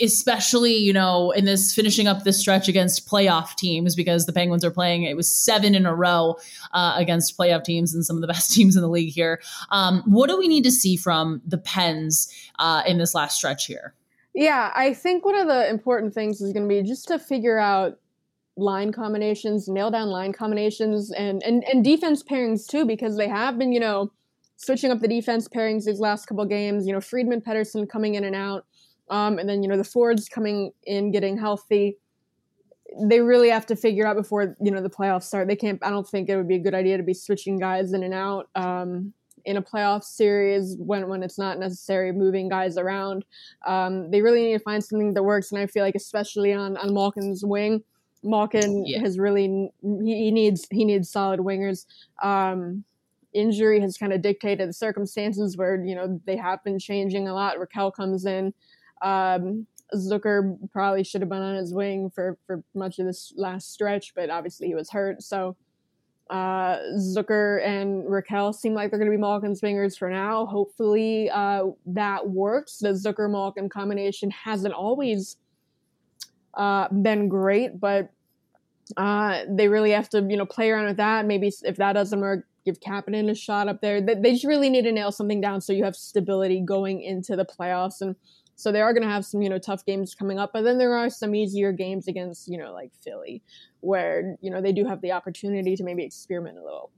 especially 0.02 0.74
you 0.74 0.92
know 0.92 1.30
in 1.30 1.44
this 1.44 1.72
finishing 1.72 2.08
up 2.08 2.24
this 2.24 2.38
stretch 2.38 2.68
against 2.68 3.08
playoff 3.08 3.54
teams 3.54 3.94
because 3.94 4.26
the 4.26 4.32
penguins 4.32 4.64
are 4.64 4.72
playing 4.72 5.04
it 5.04 5.16
was 5.16 5.32
seven 5.32 5.74
in 5.74 5.86
a 5.86 5.94
row 5.94 6.36
uh, 6.72 6.94
against 6.96 7.38
playoff 7.38 7.62
teams 7.62 7.94
and 7.94 8.04
some 8.04 8.16
of 8.16 8.22
the 8.22 8.26
best 8.32 8.52
teams 8.52 8.74
in 8.74 8.82
the 8.82 8.88
league 8.88 9.12
here 9.12 9.40
um, 9.70 10.02
what 10.06 10.28
do 10.28 10.36
we 10.36 10.48
need 10.48 10.64
to 10.64 10.70
see 10.72 10.96
from 10.96 11.40
the 11.46 11.58
pens 11.58 12.28
uh, 12.58 12.82
in 12.86 12.98
this 12.98 13.14
last 13.14 13.36
stretch 13.36 13.66
here 13.66 13.94
yeah, 14.34 14.72
I 14.74 14.94
think 14.94 15.24
one 15.24 15.36
of 15.36 15.46
the 15.46 15.68
important 15.68 16.14
things 16.14 16.40
is 16.40 16.52
going 16.52 16.68
to 16.68 16.68
be 16.68 16.82
just 16.82 17.08
to 17.08 17.18
figure 17.18 17.58
out 17.58 17.98
line 18.56 18.92
combinations, 18.92 19.68
nail 19.68 19.90
down 19.90 20.08
line 20.08 20.32
combinations, 20.32 21.12
and 21.12 21.42
and 21.42 21.64
and 21.64 21.84
defense 21.84 22.22
pairings 22.22 22.66
too, 22.66 22.86
because 22.86 23.16
they 23.16 23.28
have 23.28 23.58
been, 23.58 23.72
you 23.72 23.80
know, 23.80 24.10
switching 24.56 24.90
up 24.90 25.00
the 25.00 25.08
defense 25.08 25.48
pairings 25.48 25.84
these 25.84 26.00
last 26.00 26.26
couple 26.26 26.44
games. 26.46 26.86
You 26.86 26.94
know, 26.94 27.00
Friedman, 27.00 27.42
Pettersson 27.42 27.88
coming 27.88 28.14
in 28.14 28.24
and 28.24 28.36
out, 28.36 28.64
um, 29.10 29.38
and 29.38 29.48
then 29.48 29.62
you 29.62 29.68
know 29.68 29.76
the 29.76 29.84
Fords 29.84 30.28
coming 30.28 30.72
in, 30.84 31.10
getting 31.10 31.36
healthy. 31.36 31.98
They 33.00 33.20
really 33.20 33.48
have 33.48 33.66
to 33.66 33.76
figure 33.76 34.06
out 34.06 34.16
before 34.16 34.56
you 34.62 34.70
know 34.70 34.82
the 34.82 34.90
playoffs 34.90 35.24
start. 35.24 35.46
They 35.46 35.56
can't. 35.56 35.78
I 35.84 35.90
don't 35.90 36.08
think 36.08 36.30
it 36.30 36.36
would 36.36 36.48
be 36.48 36.56
a 36.56 36.60
good 36.60 36.74
idea 36.74 36.96
to 36.96 37.02
be 37.02 37.14
switching 37.14 37.58
guys 37.58 37.92
in 37.92 38.02
and 38.02 38.14
out. 38.14 38.48
Um, 38.54 39.12
in 39.44 39.56
a 39.56 39.62
playoff 39.62 40.04
series 40.04 40.76
when 40.78 41.08
when 41.08 41.22
it's 41.22 41.38
not 41.38 41.58
necessary 41.58 42.12
moving 42.12 42.48
guys 42.48 42.76
around. 42.76 43.24
Um, 43.66 44.10
they 44.10 44.22
really 44.22 44.44
need 44.44 44.58
to 44.58 44.64
find 44.64 44.82
something 44.82 45.14
that 45.14 45.22
works, 45.22 45.52
and 45.52 45.60
I 45.60 45.66
feel 45.66 45.84
like 45.84 45.94
especially 45.94 46.52
on 46.52 46.76
on 46.76 46.92
Malkin's 46.92 47.44
wing, 47.44 47.82
Malkin 48.22 48.86
yeah. 48.86 49.00
has 49.00 49.18
really 49.18 49.70
he, 49.82 50.24
he, 50.24 50.30
needs 50.30 50.66
he 50.70 50.84
needs 50.84 51.10
solid 51.10 51.40
wingers. 51.40 51.86
Um, 52.22 52.84
injury 53.32 53.80
has 53.80 53.96
kind 53.96 54.12
of 54.12 54.20
dictated 54.20 54.68
the 54.68 54.74
circumstances 54.74 55.56
where 55.56 55.82
you 55.84 55.94
know 55.94 56.20
they 56.26 56.36
have 56.36 56.62
been 56.64 56.78
changing 56.78 57.28
a 57.28 57.34
lot. 57.34 57.56
Rakell 57.56 57.92
comes 57.92 58.26
in. 58.26 58.54
Um, 59.02 59.66
Zucker 59.94 60.56
probably 60.72 61.04
should 61.04 61.20
have 61.20 61.28
been 61.28 61.42
on 61.42 61.56
his 61.56 61.74
wing 61.74 62.10
for, 62.10 62.38
for 62.46 62.62
much 62.74 62.98
of 62.98 63.06
this 63.06 63.32
last 63.36 63.72
stretch, 63.72 64.14
but 64.14 64.30
obviously 64.30 64.66
he 64.66 64.74
was 64.74 64.90
hurt. 64.90 65.22
So 65.22 65.56
uh, 66.32 66.78
Zucker 66.96 67.62
and 67.62 68.04
Rakell 68.04 68.54
seem 68.54 68.72
like 68.72 68.90
they're 68.90 68.98
going 68.98 69.10
to 69.10 69.14
be 69.14 69.20
Malkin 69.20 69.54
swingers 69.54 69.98
for 69.98 70.10
now. 70.10 70.46
Hopefully 70.46 71.28
uh, 71.28 71.64
that 71.86 72.30
works. 72.30 72.78
The 72.78 72.88
Zucker 72.88 73.30
Malkin 73.30 73.68
combination 73.68 74.30
hasn't 74.30 74.72
always 74.72 75.36
uh, 76.54 76.88
been 76.88 77.28
great, 77.28 77.78
but 77.78 78.10
uh, 78.96 79.42
they 79.46 79.68
really 79.68 79.90
have 79.90 80.08
to 80.10 80.26
you 80.26 80.38
know 80.38 80.46
play 80.46 80.70
around 80.70 80.86
with 80.86 80.96
that. 80.96 81.26
Maybe 81.26 81.52
if 81.62 81.76
that 81.76 81.92
doesn't 81.92 82.20
work, 82.20 82.46
give 82.64 82.80
Kapanen 82.80 83.30
a 83.30 83.34
shot 83.34 83.68
up 83.68 83.82
there. 83.82 84.00
They 84.00 84.32
just 84.32 84.44
really 84.44 84.70
need 84.70 84.84
to 84.84 84.92
nail 84.92 85.12
something 85.12 85.40
down 85.40 85.60
so 85.60 85.74
you 85.74 85.84
have 85.84 85.96
stability 85.96 86.62
going 86.62 87.02
into 87.02 87.36
the 87.36 87.44
playoffs 87.44 88.00
and 88.00 88.16
so 88.62 88.70
they 88.70 88.80
are 88.80 88.92
going 88.92 89.02
to 89.02 89.08
have 89.08 89.24
some, 89.24 89.42
you 89.42 89.48
know, 89.48 89.58
tough 89.58 89.84
games 89.84 90.14
coming 90.14 90.38
up, 90.38 90.52
but 90.52 90.62
then 90.62 90.78
there 90.78 90.96
are 90.96 91.10
some 91.10 91.34
easier 91.34 91.72
games 91.72 92.06
against, 92.06 92.46
you 92.46 92.56
know, 92.56 92.72
like 92.72 92.92
Philly, 93.02 93.42
where, 93.80 94.36
you 94.40 94.50
know, 94.50 94.62
they 94.62 94.72
do 94.72 94.84
have 94.84 95.00
the 95.00 95.10
opportunity 95.10 95.74
to 95.74 95.82
maybe 95.82 96.04
experiment 96.04 96.58
a 96.58 96.62
little. 96.62 96.92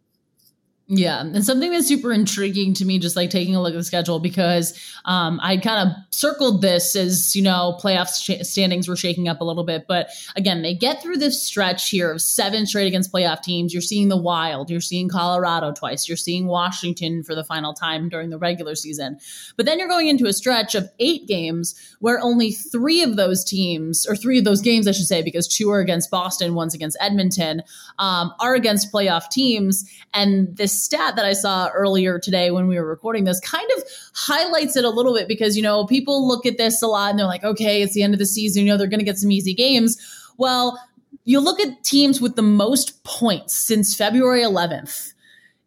Yeah, 0.86 1.22
and 1.22 1.42
something 1.42 1.70
that's 1.70 1.88
super 1.88 2.12
intriguing 2.12 2.74
to 2.74 2.84
me, 2.84 2.98
just 2.98 3.16
like 3.16 3.30
taking 3.30 3.56
a 3.56 3.62
look 3.62 3.72
at 3.72 3.78
the 3.78 3.84
schedule, 3.84 4.20
because 4.20 4.78
um, 5.06 5.40
I 5.42 5.56
kind 5.56 5.88
of 5.88 5.96
circled 6.10 6.60
this 6.60 6.94
as 6.94 7.34
you 7.34 7.40
know 7.40 7.78
playoff 7.82 8.08
sh- 8.20 8.46
standings 8.46 8.86
were 8.86 8.94
shaking 8.94 9.26
up 9.26 9.40
a 9.40 9.44
little 9.44 9.64
bit, 9.64 9.86
but 9.88 10.10
again, 10.36 10.60
they 10.60 10.74
get 10.74 11.00
through 11.00 11.16
this 11.16 11.42
stretch 11.42 11.88
here 11.88 12.12
of 12.12 12.20
seven 12.20 12.66
straight 12.66 12.86
against 12.86 13.10
playoff 13.10 13.40
teams. 13.40 13.72
You're 13.72 13.80
seeing 13.80 14.08
the 14.08 14.16
Wild, 14.18 14.68
you're 14.68 14.82
seeing 14.82 15.08
Colorado 15.08 15.72
twice, 15.72 16.06
you're 16.06 16.18
seeing 16.18 16.48
Washington 16.48 17.22
for 17.22 17.34
the 17.34 17.44
final 17.44 17.72
time 17.72 18.10
during 18.10 18.28
the 18.28 18.38
regular 18.38 18.74
season, 18.74 19.16
but 19.56 19.64
then 19.64 19.78
you're 19.78 19.88
going 19.88 20.08
into 20.08 20.26
a 20.26 20.34
stretch 20.34 20.74
of 20.74 20.90
eight 20.98 21.26
games 21.26 21.74
where 22.00 22.20
only 22.20 22.52
three 22.52 23.02
of 23.02 23.16
those 23.16 23.42
teams, 23.42 24.06
or 24.06 24.16
three 24.16 24.38
of 24.38 24.44
those 24.44 24.60
games, 24.60 24.86
I 24.86 24.92
should 24.92 25.06
say, 25.06 25.22
because 25.22 25.48
two 25.48 25.70
are 25.70 25.80
against 25.80 26.10
Boston, 26.10 26.54
one's 26.54 26.74
against 26.74 26.98
Edmonton, 27.00 27.62
um, 27.98 28.34
are 28.38 28.54
against 28.54 28.92
playoff 28.92 29.30
teams, 29.30 29.90
and 30.12 30.54
this 30.58 30.73
stat 30.82 31.16
that 31.16 31.24
I 31.24 31.32
saw 31.32 31.68
earlier 31.68 32.18
today 32.18 32.50
when 32.50 32.66
we 32.66 32.78
were 32.78 32.86
recording 32.86 33.24
this 33.24 33.40
kind 33.40 33.68
of 33.76 33.84
highlights 34.14 34.76
it 34.76 34.84
a 34.84 34.90
little 34.90 35.14
bit 35.14 35.28
because, 35.28 35.56
you 35.56 35.62
know, 35.62 35.86
people 35.86 36.26
look 36.26 36.46
at 36.46 36.58
this 36.58 36.82
a 36.82 36.86
lot 36.86 37.10
and 37.10 37.18
they're 37.18 37.26
like, 37.26 37.44
okay, 37.44 37.82
it's 37.82 37.94
the 37.94 38.02
end 38.02 38.14
of 38.14 38.18
the 38.18 38.26
season, 38.26 38.64
you 38.64 38.68
know, 38.68 38.76
they're 38.76 38.86
going 38.86 39.00
to 39.00 39.04
get 39.04 39.18
some 39.18 39.30
easy 39.30 39.54
games. 39.54 39.96
Well, 40.36 40.78
you 41.24 41.40
look 41.40 41.60
at 41.60 41.82
teams 41.84 42.20
with 42.20 42.36
the 42.36 42.42
most 42.42 43.02
points 43.04 43.56
since 43.56 43.94
February 43.96 44.42
11th 44.42 45.12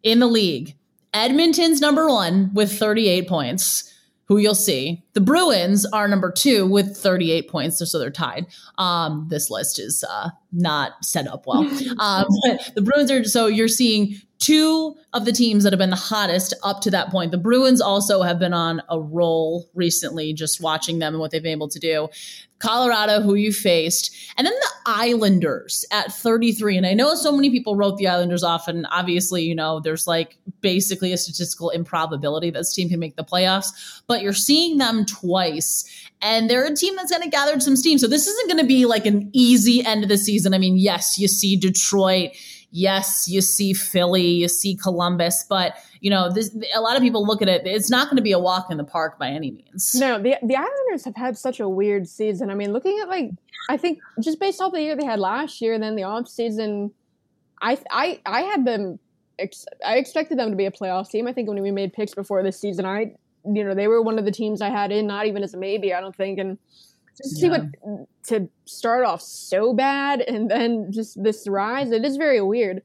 in 0.02 0.20
the 0.20 0.26
league. 0.26 0.76
Edmonton's 1.12 1.80
number 1.80 2.08
one 2.08 2.52
with 2.54 2.78
38 2.78 3.28
points 3.28 3.92
who 4.24 4.36
you'll 4.36 4.54
see. 4.54 5.02
The 5.18 5.24
Bruins 5.24 5.84
are 5.86 6.06
number 6.06 6.30
two 6.30 6.64
with 6.64 6.96
38 6.96 7.48
points, 7.48 7.90
so 7.90 7.98
they're 7.98 8.08
tied. 8.08 8.46
Um, 8.78 9.26
this 9.28 9.50
list 9.50 9.80
is 9.80 10.04
uh, 10.08 10.30
not 10.52 11.04
set 11.04 11.26
up 11.26 11.44
well. 11.44 11.64
Um, 11.98 12.26
the 12.76 12.82
Bruins 12.82 13.10
are 13.10 13.24
so 13.24 13.48
you're 13.48 13.66
seeing 13.66 14.14
two 14.38 14.94
of 15.12 15.24
the 15.24 15.32
teams 15.32 15.64
that 15.64 15.72
have 15.72 15.78
been 15.78 15.90
the 15.90 15.96
hottest 15.96 16.54
up 16.62 16.80
to 16.82 16.90
that 16.90 17.10
point. 17.10 17.32
The 17.32 17.38
Bruins 17.38 17.80
also 17.80 18.22
have 18.22 18.38
been 18.38 18.52
on 18.52 18.80
a 18.88 19.00
roll 19.00 19.68
recently, 19.74 20.32
just 20.32 20.60
watching 20.60 21.00
them 21.00 21.14
and 21.14 21.20
what 21.20 21.30
they've 21.30 21.42
been 21.42 21.52
able 21.52 21.68
to 21.68 21.78
do. 21.78 22.08
Colorado, 22.58 23.20
who 23.20 23.34
you 23.34 23.52
faced, 23.52 24.14
and 24.36 24.44
then 24.44 24.52
the 24.52 24.70
Islanders 24.86 25.84
at 25.92 26.12
33. 26.12 26.76
And 26.76 26.86
I 26.86 26.92
know 26.92 27.14
so 27.14 27.30
many 27.30 27.50
people 27.50 27.76
wrote 27.76 27.98
the 27.98 28.08
Islanders 28.08 28.42
off, 28.42 28.66
and 28.66 28.84
obviously, 28.90 29.44
you 29.44 29.54
know, 29.54 29.78
there's 29.78 30.08
like 30.08 30.38
basically 30.60 31.12
a 31.12 31.16
statistical 31.16 31.70
improbability 31.70 32.50
that 32.50 32.58
this 32.58 32.74
team 32.74 32.88
can 32.88 32.98
make 32.98 33.14
the 33.14 33.24
playoffs, 33.24 34.02
but 34.08 34.22
you're 34.22 34.32
seeing 34.32 34.78
them 34.78 35.04
twice. 35.08 35.84
And 36.20 36.50
they're 36.50 36.66
a 36.66 36.74
team 36.74 36.96
that's 36.96 37.10
going 37.10 37.22
to 37.22 37.28
gather 37.28 37.58
some 37.60 37.76
steam. 37.76 37.98
So 37.98 38.06
this 38.08 38.26
isn't 38.26 38.48
going 38.48 38.60
to 38.60 38.66
be 38.66 38.84
like 38.84 39.06
an 39.06 39.30
easy 39.32 39.84
end 39.84 40.02
of 40.02 40.08
the 40.08 40.18
season. 40.18 40.52
I 40.52 40.58
mean, 40.58 40.76
yes, 40.76 41.18
you 41.18 41.28
see 41.28 41.56
Detroit 41.56 42.30
yes, 42.70 43.26
you 43.28 43.40
see 43.40 43.72
Philly, 43.72 44.26
you 44.26 44.48
see 44.48 44.74
Columbus, 44.76 45.44
but 45.48 45.74
you 46.00 46.10
know, 46.10 46.30
this, 46.30 46.56
a 46.74 46.80
lot 46.80 46.96
of 46.96 47.02
people 47.02 47.26
look 47.26 47.42
at 47.42 47.48
it. 47.48 47.66
It's 47.66 47.90
not 47.90 48.06
going 48.06 48.16
to 48.16 48.22
be 48.22 48.32
a 48.32 48.38
walk 48.38 48.70
in 48.70 48.76
the 48.76 48.84
park 48.84 49.18
by 49.18 49.28
any 49.28 49.50
means. 49.50 49.94
No, 49.94 50.20
the 50.20 50.36
the 50.42 50.56
Islanders 50.56 51.04
have 51.04 51.16
had 51.16 51.36
such 51.36 51.60
a 51.60 51.68
weird 51.68 52.08
season. 52.08 52.50
I 52.50 52.54
mean, 52.54 52.72
looking 52.72 52.98
at 53.00 53.08
like, 53.08 53.30
I 53.68 53.76
think 53.76 54.00
just 54.20 54.38
based 54.38 54.60
off 54.60 54.72
the 54.72 54.82
year 54.82 54.96
they 54.96 55.04
had 55.04 55.18
last 55.18 55.60
year, 55.60 55.74
and 55.74 55.82
then 55.82 55.96
the 55.96 56.04
off 56.04 56.28
season, 56.28 56.92
I 57.60 57.78
I 57.90 58.20
I 58.24 58.42
had 58.42 58.64
them. 58.64 58.98
I 59.86 59.96
expected 59.98 60.36
them 60.36 60.50
to 60.50 60.56
be 60.56 60.66
a 60.66 60.70
playoff 60.70 61.10
team. 61.10 61.28
I 61.28 61.32
think 61.32 61.48
when 61.48 61.62
we 61.62 61.70
made 61.70 61.92
picks 61.92 62.12
before 62.12 62.42
this 62.42 62.58
season, 62.58 62.84
I 62.84 63.14
you 63.52 63.64
know 63.64 63.74
they 63.74 63.88
were 63.88 64.02
one 64.02 64.18
of 64.18 64.24
the 64.24 64.30
teams 64.30 64.60
I 64.60 64.68
had 64.68 64.92
in, 64.92 65.06
not 65.06 65.26
even 65.26 65.42
as 65.42 65.54
a 65.54 65.56
maybe. 65.56 65.94
I 65.94 66.00
don't 66.00 66.14
think, 66.14 66.38
and 66.38 66.58
just 67.16 67.36
yeah. 67.36 67.40
see 67.40 67.50
what 67.50 68.08
to 68.24 68.48
start 68.64 69.04
off 69.04 69.20
so 69.20 69.72
bad 69.72 70.20
and 70.20 70.50
then 70.50 70.92
just 70.92 71.22
this 71.22 71.48
rise. 71.48 71.90
It 71.90 72.04
is 72.04 72.16
very 72.16 72.40
weird. 72.40 72.82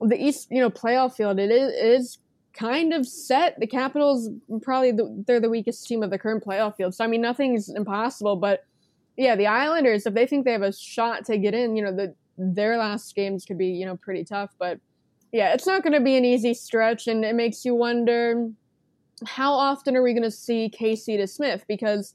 The 0.00 0.20
East, 0.20 0.48
you 0.50 0.60
know, 0.60 0.70
playoff 0.70 1.14
field. 1.14 1.38
It 1.38 1.50
is, 1.50 1.72
it 1.72 1.86
is 1.86 2.18
kind 2.54 2.92
of 2.92 3.06
set. 3.06 3.58
The 3.60 3.66
Capitals 3.66 4.28
probably 4.62 4.92
the, 4.92 5.24
they're 5.26 5.40
the 5.40 5.48
weakest 5.48 5.86
team 5.86 6.02
of 6.02 6.10
the 6.10 6.18
current 6.18 6.44
playoff 6.44 6.76
field. 6.76 6.94
So 6.94 7.04
I 7.04 7.06
mean, 7.06 7.20
nothing's 7.20 7.68
impossible. 7.68 8.36
But 8.36 8.64
yeah, 9.16 9.36
the 9.36 9.46
Islanders, 9.46 10.06
if 10.06 10.14
they 10.14 10.26
think 10.26 10.44
they 10.44 10.52
have 10.52 10.62
a 10.62 10.72
shot 10.72 11.24
to 11.26 11.38
get 11.38 11.54
in, 11.54 11.76
you 11.76 11.84
know, 11.84 11.94
the 11.94 12.14
their 12.38 12.78
last 12.78 13.14
games 13.14 13.44
could 13.44 13.58
be, 13.58 13.68
you 13.68 13.86
know, 13.86 13.96
pretty 13.96 14.24
tough. 14.24 14.50
But 14.58 14.80
yeah, 15.30 15.52
it's 15.52 15.66
not 15.66 15.82
going 15.82 15.92
to 15.92 16.00
be 16.00 16.16
an 16.16 16.24
easy 16.24 16.54
stretch, 16.54 17.06
and 17.06 17.24
it 17.24 17.34
makes 17.34 17.64
you 17.64 17.74
wonder 17.74 18.50
how 19.26 19.52
often 19.52 19.96
are 19.96 20.02
we 20.02 20.12
going 20.12 20.22
to 20.22 20.30
see 20.30 20.68
Casey 20.68 21.16
DeSmith? 21.16 21.62
because 21.68 22.14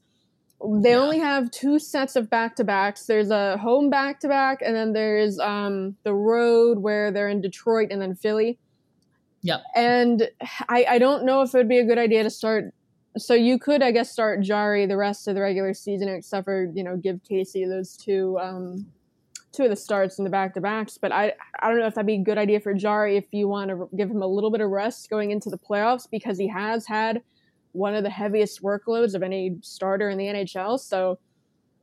they 0.82 0.90
yeah. 0.90 0.96
only 0.96 1.18
have 1.18 1.50
two 1.50 1.78
sets 1.78 2.16
of 2.16 2.28
back 2.28 2.56
to 2.56 2.64
backs. 2.64 3.06
There's 3.06 3.30
a 3.30 3.56
home 3.58 3.90
back 3.90 4.20
to 4.20 4.28
back, 4.28 4.60
and 4.60 4.74
then 4.74 4.92
there's 4.92 5.38
um, 5.38 5.96
the 6.02 6.14
road 6.14 6.80
where 6.80 7.12
they're 7.12 7.28
in 7.28 7.40
Detroit 7.40 7.88
and 7.90 8.02
then 8.02 8.14
Philly. 8.16 8.58
Yep. 9.42 9.62
And 9.76 10.28
I, 10.68 10.84
I 10.88 10.98
don't 10.98 11.24
know 11.24 11.42
if 11.42 11.54
it 11.54 11.58
would 11.58 11.68
be 11.68 11.78
a 11.78 11.84
good 11.84 11.98
idea 11.98 12.24
to 12.24 12.30
start. 12.30 12.74
So 13.16 13.34
you 13.34 13.58
could, 13.58 13.82
I 13.82 13.92
guess, 13.92 14.10
start 14.10 14.42
Jarry 14.42 14.86
the 14.86 14.96
rest 14.96 15.28
of 15.28 15.36
the 15.36 15.40
regular 15.40 15.74
season, 15.74 16.08
except 16.08 16.44
for 16.44 16.70
you 16.74 16.82
know 16.82 16.96
give 16.96 17.20
Casey 17.22 17.64
those 17.64 17.96
two 17.96 18.36
um, 18.40 18.86
two 19.58 19.64
of 19.64 19.70
the 19.70 19.76
starts 19.76 20.18
in 20.18 20.24
the 20.24 20.30
back 20.30 20.54
to 20.54 20.60
backs. 20.60 20.96
But 20.98 21.12
I 21.12 21.32
I 21.60 21.68
don't 21.68 21.80
know 21.80 21.86
if 21.86 21.94
that'd 21.94 22.06
be 22.06 22.14
a 22.14 22.22
good 22.22 22.38
idea 22.38 22.60
for 22.60 22.72
Jarry 22.72 23.16
if 23.16 23.26
you 23.32 23.48
want 23.48 23.70
to 23.70 23.88
give 23.96 24.08
him 24.08 24.22
a 24.22 24.26
little 24.26 24.50
bit 24.50 24.60
of 24.60 24.70
rest 24.70 25.10
going 25.10 25.32
into 25.32 25.50
the 25.50 25.58
playoffs 25.58 26.08
because 26.08 26.38
he 26.38 26.48
has 26.48 26.86
had 26.86 27.22
one 27.72 27.94
of 27.94 28.04
the 28.04 28.10
heaviest 28.10 28.62
workloads 28.62 29.14
of 29.14 29.22
any 29.22 29.56
starter 29.62 30.08
in 30.08 30.16
the 30.16 30.24
NHL. 30.24 30.78
So 30.78 31.18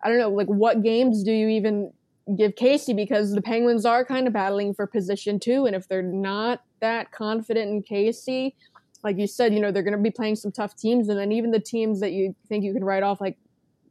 I 0.04 0.10
don't 0.10 0.18
know, 0.18 0.30
like 0.30 0.48
what 0.48 0.84
games 0.84 1.24
do 1.24 1.32
you 1.32 1.50
even 1.50 1.92
give 2.38 2.56
Casey 2.56 2.94
because 2.94 3.34
the 3.34 3.42
Penguins 3.42 3.86
are 3.86 4.06
kind 4.06 4.26
of 4.26 4.34
battling 4.34 4.74
for 4.74 4.88
position 4.88 5.40
too, 5.40 5.66
and 5.66 5.76
if 5.76 5.88
they're 5.88 6.02
not 6.02 6.64
that 6.80 7.12
confident 7.12 7.70
in 7.70 7.84
Casey, 7.84 8.56
like 9.04 9.18
you 9.18 9.28
said, 9.28 9.54
you 9.54 9.60
know 9.60 9.72
they're 9.72 9.84
going 9.84 9.98
to 9.98 10.02
be 10.02 10.12
playing 10.12 10.38
some 10.38 10.52
tough 10.52 10.76
teams, 10.78 11.10
and 11.10 11.20
then 11.20 11.32
even 11.34 11.52
the 11.52 11.60
teams 11.60 12.00
that 12.00 12.14
you 12.14 12.36
think 12.48 12.64
you 12.64 12.74
can 12.74 12.86
write 12.86 13.04
off, 13.04 13.20
like 13.20 13.38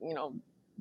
you 0.01 0.15
know 0.15 0.35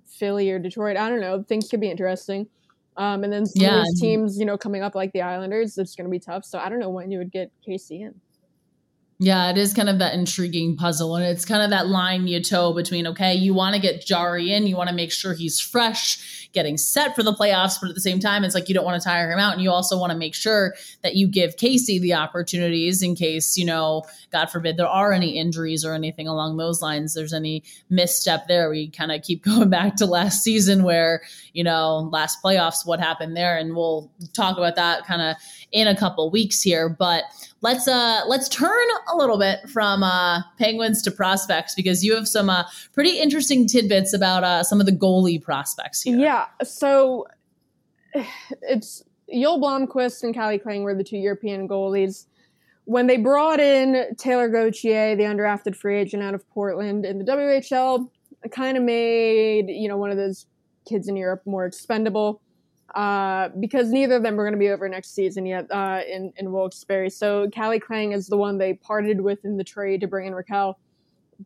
Philly 0.07 0.49
or 0.51 0.59
Detroit, 0.59 0.95
I 0.95 1.09
don't 1.09 1.21
know, 1.21 1.43
things 1.43 1.67
could 1.69 1.81
be 1.81 1.91
interesting. 1.91 2.47
Um, 2.97 3.23
and 3.23 3.33
then 3.33 3.45
some 3.45 3.63
yeah, 3.63 3.79
of 3.79 3.85
these 3.85 4.01
teams, 4.01 4.37
you 4.37 4.45
know, 4.45 4.57
coming 4.57 4.83
up 4.83 4.95
like 4.95 5.11
the 5.13 5.21
Islanders, 5.21 5.77
it's 5.77 5.95
going 5.95 6.05
to 6.05 6.11
be 6.11 6.19
tough. 6.19 6.45
So 6.45 6.59
I 6.59 6.69
don't 6.69 6.79
know 6.79 6.89
when 6.89 7.09
you 7.11 7.17
would 7.17 7.31
get 7.31 7.51
Casey 7.65 8.01
in. 8.03 8.13
Yeah, 9.23 9.51
it 9.51 9.57
is 9.57 9.73
kind 9.73 9.87
of 9.87 9.99
that 9.99 10.13
intriguing 10.13 10.75
puzzle. 10.75 11.15
And 11.15 11.23
it's 11.23 11.45
kind 11.45 11.63
of 11.63 11.69
that 11.69 11.87
line 11.87 12.27
you 12.27 12.43
toe 12.43 12.73
between, 12.73 13.07
okay, 13.07 13.33
you 13.33 13.53
want 13.53 13.73
to 13.73 13.81
get 13.81 14.05
Jarry 14.05 14.51
in, 14.51 14.67
you 14.67 14.75
want 14.75 14.89
to 14.89 14.95
make 14.95 15.13
sure 15.13 15.33
he's 15.33 15.61
fresh, 15.61 16.49
getting 16.51 16.75
set 16.75 17.15
for 17.15 17.23
the 17.23 17.31
playoffs, 17.31 17.79
but 17.79 17.87
at 17.87 17.95
the 17.95 18.01
same 18.01 18.19
time, 18.19 18.43
it's 18.43 18.53
like 18.53 18.67
you 18.67 18.75
don't 18.75 18.83
want 18.83 19.01
to 19.01 19.07
tire 19.07 19.31
him 19.31 19.39
out. 19.39 19.53
And 19.53 19.61
you 19.61 19.71
also 19.71 19.97
want 19.97 20.11
to 20.11 20.17
make 20.17 20.35
sure 20.35 20.73
that 21.03 21.15
you 21.15 21.29
give 21.29 21.55
Casey 21.55 21.99
the 21.99 22.13
opportunities 22.13 23.01
in 23.01 23.15
case, 23.15 23.57
you 23.57 23.65
know, 23.65 24.03
God 24.29 24.47
forbid 24.47 24.75
there 24.75 24.87
are 24.87 25.13
any 25.13 25.37
injuries 25.37 25.85
or 25.85 25.93
anything 25.93 26.27
along 26.27 26.57
those 26.57 26.81
lines. 26.81 27.13
There's 27.13 27.33
any 27.33 27.63
misstep 27.89 28.49
there. 28.49 28.69
We 28.69 28.89
kind 28.89 29.13
of 29.13 29.21
keep 29.21 29.41
going 29.45 29.69
back 29.69 29.95
to 29.97 30.05
last 30.05 30.43
season 30.43 30.83
where, 30.83 31.21
you 31.53 31.63
know, 31.63 32.09
last 32.11 32.43
playoffs, 32.43 32.85
what 32.85 32.99
happened 32.99 33.37
there. 33.37 33.57
And 33.57 33.73
we'll 33.73 34.11
talk 34.33 34.57
about 34.57 34.75
that 34.75 35.05
kind 35.05 35.21
of 35.21 35.37
in 35.71 35.87
a 35.87 35.95
couple 35.95 36.29
weeks 36.29 36.61
here. 36.61 36.89
But 36.89 37.23
let's 37.63 37.87
uh 37.87 38.21
let's 38.27 38.47
turn 38.47 38.87
a 39.11 39.15
little 39.15 39.39
bit 39.39 39.67
from 39.69 40.03
uh 40.03 40.41
penguins 40.59 41.01
to 41.01 41.09
prospects 41.09 41.73
because 41.73 42.03
you 42.03 42.13
have 42.13 42.27
some 42.27 42.49
uh 42.49 42.63
pretty 42.91 43.19
interesting 43.19 43.65
tidbits 43.65 44.13
about 44.13 44.43
uh 44.43 44.63
some 44.63 44.79
of 44.79 44.85
the 44.85 44.91
goalie 44.91 45.41
prospects 45.41 46.03
here. 46.03 46.19
Yeah. 46.19 46.45
So 46.63 47.25
it's 48.61 49.03
Joel 49.31 49.59
Blomqvist 49.59 50.23
and 50.23 50.35
Calle 50.35 50.59
Clang 50.59 50.83
were 50.83 50.93
the 50.93 51.03
two 51.03 51.17
European 51.17 51.67
goalies. 51.67 52.27
When 52.85 53.07
they 53.07 53.15
brought 53.15 53.61
in 53.61 54.13
Taylor 54.17 54.49
Gauthier, 54.49 55.15
the 55.15 55.23
undrafted 55.23 55.75
free 55.75 55.97
agent 55.97 56.21
out 56.21 56.33
of 56.33 56.47
Portland 56.49 57.05
in 57.05 57.17
the 57.17 57.23
WHL, 57.23 58.09
it 58.43 58.51
kind 58.51 58.77
of 58.77 58.83
made, 58.83 59.69
you 59.69 59.87
know, 59.87 59.95
one 59.95 60.11
of 60.11 60.17
those 60.17 60.45
kids 60.85 61.07
in 61.07 61.15
Europe 61.15 61.41
more 61.45 61.65
expendable 61.65 62.41
uh, 62.93 63.49
because 63.59 63.89
neither 63.89 64.15
of 64.15 64.23
them 64.23 64.39
are 64.39 64.43
going 64.43 64.53
to 64.53 64.59
be 64.59 64.69
over 64.69 64.87
next 64.87 65.15
season 65.15 65.45
yet 65.45 65.65
uh, 65.71 66.01
in 66.07 66.31
in 66.37 66.51
Wilkes-Barre. 66.51 67.09
So 67.09 67.49
Calle 67.51 67.79
Clang 67.79 68.11
is 68.11 68.27
the 68.27 68.37
one 68.37 68.57
they 68.57 68.75
parted 68.75 69.21
with 69.21 69.43
in 69.45 69.57
the 69.57 69.63
trade 69.63 70.01
to 70.01 70.07
bring 70.07 70.27
in 70.27 70.33
Rakell. 70.33 70.75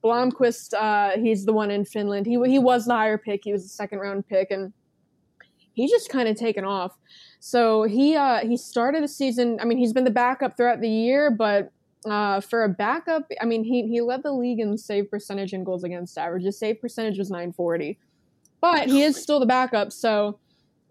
Blomqvist, 0.03 0.73
uh, 0.73 1.17
he's 1.19 1.45
the 1.45 1.53
one 1.53 1.71
in 1.71 1.85
Finland. 1.85 2.25
He 2.25 2.33
he 2.45 2.59
was 2.59 2.85
the 2.85 2.93
higher 2.93 3.17
pick. 3.17 3.41
He 3.43 3.51
was 3.51 3.63
the 3.63 3.69
second 3.69 3.99
round 3.99 4.27
pick, 4.27 4.51
and 4.51 4.73
he's 5.73 5.89
just 5.89 6.09
kind 6.09 6.27
of 6.27 6.35
taken 6.35 6.65
off. 6.65 6.97
So 7.39 7.83
he 7.83 8.15
uh, 8.15 8.39
he 8.39 8.57
started 8.57 9.03
the 9.03 9.07
season. 9.07 9.59
I 9.61 9.65
mean, 9.65 9.77
he's 9.77 9.93
been 9.93 10.03
the 10.03 10.11
backup 10.11 10.57
throughout 10.57 10.81
the 10.81 10.89
year, 10.89 11.31
but 11.31 11.71
uh, 12.05 12.41
for 12.41 12.63
a 12.63 12.69
backup, 12.69 13.23
I 13.41 13.45
mean, 13.45 13.63
he 13.63 13.87
he 13.87 14.01
led 14.01 14.23
the 14.23 14.33
league 14.33 14.59
in 14.59 14.77
save 14.77 15.09
percentage 15.09 15.53
and 15.53 15.65
goals 15.65 15.85
against 15.85 16.17
average. 16.17 16.43
His 16.43 16.59
save 16.59 16.81
percentage 16.81 17.17
was 17.17 17.29
940, 17.29 17.97
but 18.59 18.89
he 18.89 19.01
is 19.01 19.15
still 19.15 19.39
the 19.39 19.45
backup. 19.45 19.93
So 19.93 20.39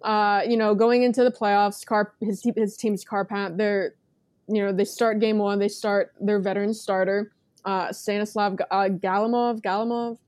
uh, 0.03 0.43
you 0.47 0.57
know, 0.57 0.75
going 0.75 1.03
into 1.03 1.25
the 1.25 1.31
playoffs, 1.31 1.85
Car- 1.85 2.15
his 2.21 2.43
his 2.57 2.77
team's 2.77 3.05
Kärpät, 3.05 3.57
they're, 3.57 3.95
you 4.49 4.63
know, 4.63 4.73
they 4.73 4.85
start 4.85 5.21
game 5.21 5.39
one, 5.39 5.59
they 5.59 5.69
start 5.69 6.13
their 6.21 6.39
veteran 6.39 6.75
starter, 6.75 7.33
uh, 7.65 7.93
Stanislav 7.93 8.59
uh, 8.71 8.89
Galimov, 8.89 9.61
Galimov, 9.63 10.19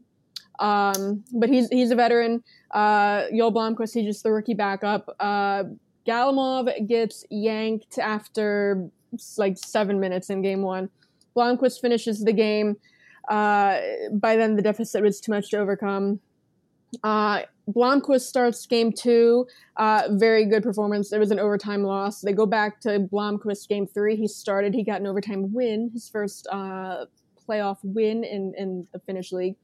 um, 0.59 1.23
but 1.33 1.49
he's 1.49 1.69
he's 1.69 1.91
a 1.91 1.97
veteran. 1.97 2.43
Uh, 2.73 3.25
Joel 3.35 3.53
Blomqvist, 3.53 3.95
he's 3.95 4.07
just 4.07 4.23
the 4.23 4.33
rookie 4.33 4.55
backup. 4.55 5.15
Uh, 5.21 5.65
Galimov 6.07 6.87
gets 6.89 7.25
yanked 7.31 7.99
after 7.99 8.89
like 9.37 9.57
seven 9.59 10.01
minutes 10.01 10.31
in 10.31 10.43
game 10.43 10.63
one. 10.63 10.89
Blomqvist 11.37 11.81
finishes 11.81 12.25
the 12.25 12.33
game. 12.33 12.77
Uh, 13.29 13.79
by 14.13 14.37
then, 14.37 14.57
the 14.57 14.63
deficit 14.63 15.03
was 15.03 15.21
too 15.21 15.33
much 15.33 15.51
to 15.51 15.59
overcome. 15.59 16.19
Uh, 17.03 17.42
Blomqvist 17.68 18.22
starts 18.22 18.64
game 18.66 18.92
two. 18.92 19.46
Uh, 19.77 20.09
very 20.12 20.46
good 20.46 20.62
performance. 20.62 21.12
It 21.12 21.18
was 21.18 21.31
an 21.31 21.38
overtime 21.38 21.83
loss. 21.83 22.20
They 22.20 22.33
go 22.33 22.46
back 22.46 22.81
to 22.83 23.01
Blomqvist 23.01 23.68
game 23.68 23.87
three. 23.87 24.16
He 24.16 24.27
started. 24.27 24.74
He 24.74 24.85
got 24.85 25.01
an 25.01 25.07
overtime 25.07 25.53
win, 25.53 25.90
his 25.92 26.09
first 26.09 26.46
uh, 26.51 27.05
playoff 27.48 27.79
win 27.83 28.24
in, 28.24 28.55
in 28.57 28.87
the 28.92 28.98
Finnish 29.01 29.33
league. 29.33 29.57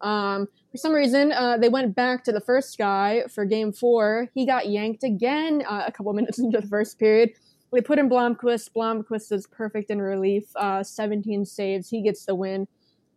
Um, 0.00 0.48
for 0.70 0.78
some 0.78 0.92
reason, 0.92 1.32
uh, 1.32 1.58
they 1.58 1.68
went 1.68 1.94
back 1.94 2.24
to 2.24 2.32
the 2.32 2.40
first 2.40 2.78
guy 2.78 3.24
for 3.28 3.44
game 3.44 3.72
four. 3.72 4.30
He 4.34 4.46
got 4.46 4.68
yanked 4.68 5.04
again 5.04 5.62
uh, 5.68 5.84
a 5.86 5.92
couple 5.92 6.12
minutes 6.14 6.38
into 6.38 6.60
the 6.60 6.66
first 6.66 6.98
period. 6.98 7.30
They 7.72 7.80
put 7.80 7.98
in 7.98 8.08
Blomqvist. 8.08 8.70
Blomqvist 8.74 9.32
is 9.32 9.46
perfect 9.46 9.90
in 9.90 10.00
relief. 10.00 10.44
Uh, 10.56 10.82
17 10.82 11.44
saves. 11.44 11.88
He 11.88 12.02
gets 12.02 12.24
the 12.24 12.34
win. 12.34 12.66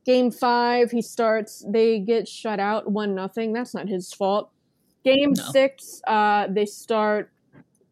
Game 0.06 0.32
five, 0.32 0.92
he 0.92 1.02
starts. 1.02 1.66
They 1.68 2.00
get 2.00 2.28
shut 2.28 2.60
out 2.60 2.92
one 2.92 3.16
nothing. 3.16 3.54
That's 3.54 3.74
not 3.74 3.88
his 3.88 4.14
fault. 4.14 4.52
Game 5.04 5.34
no. 5.36 5.44
six, 5.52 6.02
uh, 6.08 6.48
they 6.50 6.66
start 6.66 7.32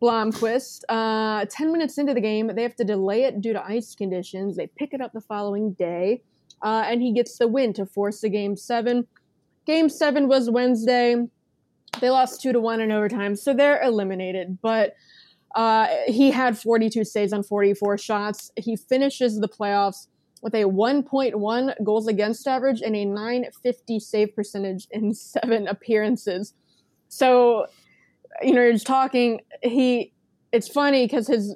Blomqvist. 0.01 0.83
Uh, 0.89 1.45
Ten 1.49 1.71
minutes 1.71 1.97
into 1.97 2.13
the 2.13 2.21
game, 2.21 2.51
they 2.53 2.63
have 2.63 2.75
to 2.77 2.83
delay 2.83 3.23
it 3.23 3.41
due 3.41 3.53
to 3.53 3.65
ice 3.65 3.95
conditions. 3.95 4.57
They 4.57 4.67
pick 4.67 4.93
it 4.93 5.01
up 5.01 5.13
the 5.13 5.21
following 5.21 5.73
day, 5.73 6.23
uh, 6.61 6.83
and 6.85 7.01
he 7.01 7.13
gets 7.13 7.37
the 7.37 7.47
win 7.47 7.73
to 7.73 7.85
force 7.85 8.21
the 8.21 8.29
game 8.29 8.57
seven. 8.57 9.07
Game 9.65 9.89
seven 9.89 10.27
was 10.27 10.49
Wednesday. 10.49 11.15
They 11.99 12.09
lost 12.09 12.41
two 12.41 12.51
to 12.51 12.59
one 12.59 12.81
in 12.81 12.91
overtime, 12.91 13.35
so 13.35 13.53
they're 13.53 13.81
eliminated. 13.81 14.57
But 14.61 14.95
uh, 15.55 15.87
he 16.07 16.31
had 16.31 16.57
42 16.57 17.03
saves 17.03 17.33
on 17.33 17.43
44 17.43 17.97
shots. 17.97 18.51
He 18.55 18.75
finishes 18.75 19.39
the 19.39 19.49
playoffs 19.49 20.07
with 20.41 20.55
a 20.55 20.63
1.1 20.63 21.83
goals 21.83 22.07
against 22.07 22.47
average 22.47 22.81
and 22.81 22.95
a 22.95 23.05
950 23.05 23.99
save 23.99 24.35
percentage 24.35 24.87
in 24.91 25.13
seven 25.13 25.67
appearances. 25.67 26.53
So, 27.09 27.67
you 28.41 28.53
know, 28.53 28.61
you're 28.61 28.73
just 28.73 28.87
talking. 28.87 29.41
He, 29.61 30.13
it's 30.51 30.67
funny 30.67 31.05
because 31.05 31.27
his, 31.27 31.55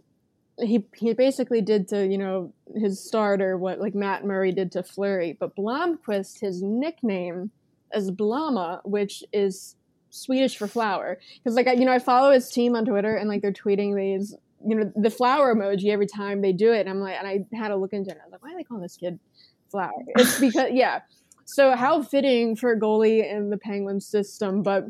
he 0.57 0.85
he 0.95 1.13
basically 1.13 1.61
did 1.61 1.87
to 1.89 2.07
you 2.07 2.17
know 2.17 2.53
his 2.75 3.03
starter 3.03 3.57
what 3.57 3.79
like 3.79 3.93
Matt 3.93 4.23
Murray 4.23 4.51
did 4.51 4.71
to 4.73 4.83
Fleury, 4.83 5.35
but 5.37 5.55
Blomqvist, 5.55 6.39
his 6.39 6.61
nickname 6.61 7.51
is 7.93 8.11
Blomma, 8.11 8.79
which 8.85 9.23
is 9.33 9.75
Swedish 10.09 10.57
for 10.57 10.67
flower. 10.67 11.19
Because 11.37 11.55
like 11.55 11.67
I, 11.67 11.73
you 11.73 11.85
know, 11.85 11.91
I 11.91 11.99
follow 11.99 12.31
his 12.31 12.49
team 12.49 12.75
on 12.75 12.85
Twitter 12.85 13.15
and 13.15 13.27
like 13.27 13.41
they're 13.41 13.51
tweeting 13.51 13.95
these 13.95 14.35
you 14.63 14.75
know, 14.75 14.91
the 14.95 15.09
flower 15.09 15.55
emoji 15.55 15.89
every 15.89 16.07
time 16.07 16.41
they 16.41 16.53
do 16.53 16.71
it. 16.71 16.81
And 16.81 16.89
I'm 16.89 16.99
like, 16.99 17.15
and 17.17 17.27
I 17.27 17.45
had 17.55 17.69
to 17.69 17.75
look 17.75 17.93
into 17.93 18.11
it. 18.11 18.17
I 18.21 18.25
was 18.25 18.31
like, 18.31 18.43
why 18.43 18.53
are 18.53 18.57
they 18.57 18.63
calling 18.63 18.83
this 18.83 18.97
kid 18.97 19.19
flower? 19.71 19.91
It's 20.15 20.39
because, 20.39 20.71
yeah. 20.71 21.01
So 21.45 21.75
how 21.75 22.01
fitting 22.01 22.55
for 22.55 22.71
a 22.71 22.79
goalie 22.79 23.31
in 23.31 23.49
the 23.49 23.57
Penguin 23.57 24.01
system, 24.01 24.63
but 24.63 24.85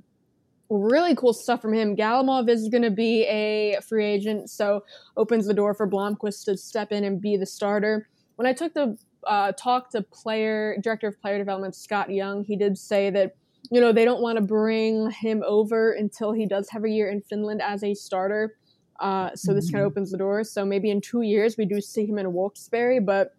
really 0.70 1.16
cool 1.16 1.34
stuff 1.34 1.62
from 1.62 1.74
him. 1.74 1.96
Galimov 1.96 2.50
is 2.50 2.70
going 2.70 2.84
to 2.84 2.92
be 2.92 3.24
a 3.26 3.80
free 3.88 4.06
agent, 4.06 4.50
so 4.50 4.84
opens 5.18 5.46
the 5.46 5.54
door 5.54 5.74
for 5.74 5.88
Blomqvist 5.88 6.46
to 6.46 6.58
step 6.58 6.92
in 6.92 7.04
and 7.04 7.22
be 7.22 7.38
the 7.38 7.46
starter. 7.46 8.08
When 8.36 8.48
I 8.48 8.54
took 8.54 8.74
the 8.74 8.98
uh, 9.28 9.52
talk 9.54 9.90
to 9.92 10.02
player 10.02 10.78
director 10.82 11.08
of 11.08 11.20
player 11.22 11.38
development 11.38 11.76
Scott 11.76 12.10
Young, 12.10 12.44
he 12.44 12.56
did 12.56 12.78
say 12.78 13.10
that 13.12 13.36
you 13.72 13.82
know 13.82 13.92
they 13.92 14.06
don't 14.06 14.22
want 14.22 14.38
to 14.38 14.44
bring 14.44 15.10
him 15.12 15.44
over 15.46 15.92
until 15.92 16.32
he 16.32 16.46
does 16.46 16.70
have 16.70 16.84
a 16.84 16.90
year 16.90 17.10
in 17.10 17.22
Finland 17.22 17.62
as 17.62 17.84
a 17.84 17.94
starter. 17.94 18.56
Uh, 19.00 19.30
so 19.36 19.54
this 19.54 19.70
kind 19.70 19.84
of 19.84 19.90
mm-hmm. 19.90 19.98
opens 19.98 20.12
the 20.12 20.18
door. 20.18 20.44
So 20.44 20.66
maybe 20.66 20.90
in 20.90 21.02
two 21.02 21.22
years 21.22 21.58
we 21.58 21.66
do 21.66 21.82
see 21.82 22.06
him 22.06 22.18
in 22.18 22.34
Wilkes-Barre. 22.34 23.00
But 23.00 23.34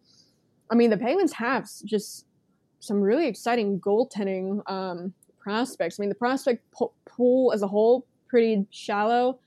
I 0.71 0.75
mean, 0.75 0.91
the 0.91 0.99
Penguins 0.99 1.33
have 1.33 1.69
just 1.85 2.27
some 2.81 3.01
really 3.01 3.27
exciting 3.27 3.81
goaltending 3.81 4.63
um, 4.71 5.13
prospects. 5.39 5.99
I 5.99 6.03
mean, 6.03 6.09
the 6.09 6.15
prospect 6.15 6.65
pool 7.07 7.53
as 7.53 7.63
a 7.63 7.69
whole 7.69 8.07
pretty 8.29 8.67
shallow, 8.71 9.39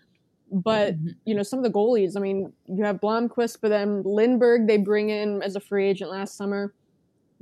but 0.52 0.96
mm-hmm. 0.96 1.10
you 1.26 1.36
know 1.36 1.44
some 1.44 1.60
of 1.60 1.64
the 1.64 1.72
goalies. 1.72 2.16
I 2.16 2.20
mean, 2.20 2.52
you 2.68 2.84
have 2.84 3.00
Blomqvist, 3.00 3.58
but 3.62 3.70
then 3.70 4.04
Lindberg 4.04 4.68
they 4.68 4.78
bring 4.78 5.10
in 5.10 5.42
as 5.44 5.56
a 5.56 5.60
free 5.60 5.88
agent 5.88 6.10
last 6.10 6.38
summer. 6.38 6.74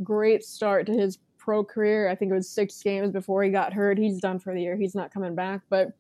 Great 0.04 0.44
start 0.44 0.86
to 0.88 0.94
his 0.94 1.20
pro 1.38 1.64
career. 1.64 2.10
I 2.10 2.16
think 2.16 2.32
it 2.32 2.36
was 2.36 2.50
six 2.50 2.82
games 2.82 3.12
before 3.12 3.44
he 3.44 3.50
got 3.50 3.74
hurt. 3.74 3.98
He's 3.98 4.20
done 4.20 4.40
for 4.40 4.54
the 4.54 4.62
year. 4.62 4.76
He's 4.76 4.96
not 4.96 5.14
coming 5.14 5.36
back, 5.36 5.62
but 5.70 5.94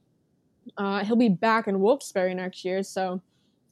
uh, 0.77 1.03
he'll 1.03 1.15
be 1.15 1.29
back 1.29 1.67
in 1.67 1.79
Wilkes-Barre 1.79 2.33
next 2.33 2.65
year. 2.65 2.83
So 2.83 3.21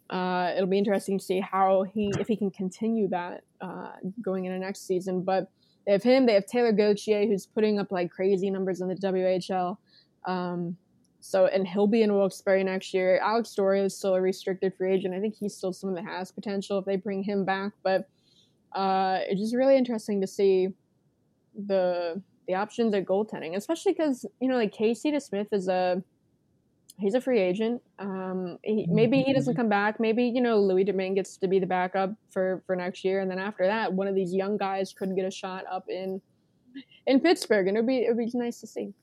uh, 0.10 0.53
it'll 0.55 0.69
be 0.69 0.77
interesting 0.77 1.17
to 1.17 1.23
see 1.23 1.39
how 1.39 1.84
he 1.84 2.12
if 2.19 2.27
he 2.27 2.36
can 2.36 2.51
continue 2.51 3.08
that 3.10 3.43
uh, 3.62 3.91
going 4.21 4.45
into 4.45 4.60
next 4.60 4.88
season. 4.88 5.21
But 5.21 5.49
they 5.86 5.93
have 5.93 6.03
him. 6.03 6.25
They 6.25 6.34
have 6.34 6.45
Taylor 6.45 6.71
Gauthier, 6.71 7.25
who's 7.27 7.45
putting 7.45 7.79
up 7.79 7.91
like 7.91 8.12
crazy 8.12 8.49
numbers 8.49 8.81
in 8.81 8.88
the 8.88 8.95
WHL. 8.95 9.77
Um, 10.25 10.77
so 11.19 11.47
and 11.47 11.67
he'll 11.67 11.88
be 11.88 12.03
in 12.03 12.13
Wilkes-Barre 12.13 12.63
next 12.63 12.93
year. 12.93 13.19
Alex 13.19 13.49
Story 13.49 13.81
is 13.81 13.97
still 13.97 14.13
a 14.13 14.21
restricted 14.21 14.73
free 14.75 14.93
agent. 14.93 15.15
I 15.15 15.19
think 15.19 15.36
he's 15.36 15.55
still 15.55 15.73
someone 15.73 15.95
that 16.03 16.10
has 16.10 16.31
potential 16.31 16.77
if 16.77 16.86
they 16.86 16.97
bring 16.97 17.23
him 17.23 17.45
back. 17.45 17.71
But 17.84 18.08
uh, 18.73 19.19
it's 19.27 19.41
just 19.41 19.55
really 19.55 19.75
interesting 19.75 20.21
to 20.21 20.27
see 20.27 20.69
the 21.67 22.21
the 22.47 22.53
options 22.53 22.93
at 22.93 23.05
goaltending, 23.05 23.55
especially 23.55 23.93
because 23.93 24.25
you 24.39 24.47
know 24.47 24.55
like 24.55 24.71
Casey 24.71 25.12
DeSmith 25.12 25.47
is 25.51 25.67
a 25.67 26.03
he's 26.97 27.13
a 27.13 27.21
free 27.21 27.39
agent. 27.39 27.81
Um, 27.99 28.58
he, 28.63 28.88
maybe 28.89 29.21
he 29.21 29.34
doesn't 29.34 29.55
come 29.55 29.69
back. 29.69 29.99
Maybe 29.99 30.25
you 30.25 30.41
know 30.41 30.60
Louis 30.60 30.84
Domingue 30.84 31.15
gets 31.15 31.38
to 31.38 31.47
be 31.47 31.60
the 31.60 31.67
backup 31.67 32.12
for 32.29 32.63
for 32.65 32.75
next 32.75 33.03
year, 33.03 33.19
and 33.21 33.29
then 33.29 33.39
after 33.39 33.65
that, 33.65 33.93
one 33.93 34.08
of 34.08 34.15
these 34.15 34.34
young 34.34 34.58
guys 34.58 34.93
could 34.93 35.15
get 35.15 35.25
a 35.25 35.31
shot 35.31 35.65
up 35.71 35.86
in 35.89 36.21
in 37.08 37.19
Pittsburgh, 37.19 37.67
and 37.67 37.77
it'd 37.77 37.88
be 37.88 37.99
it'd 37.99 38.17
be 38.17 38.29
nice 38.34 38.60
to 38.62 38.67
see. 38.67 38.93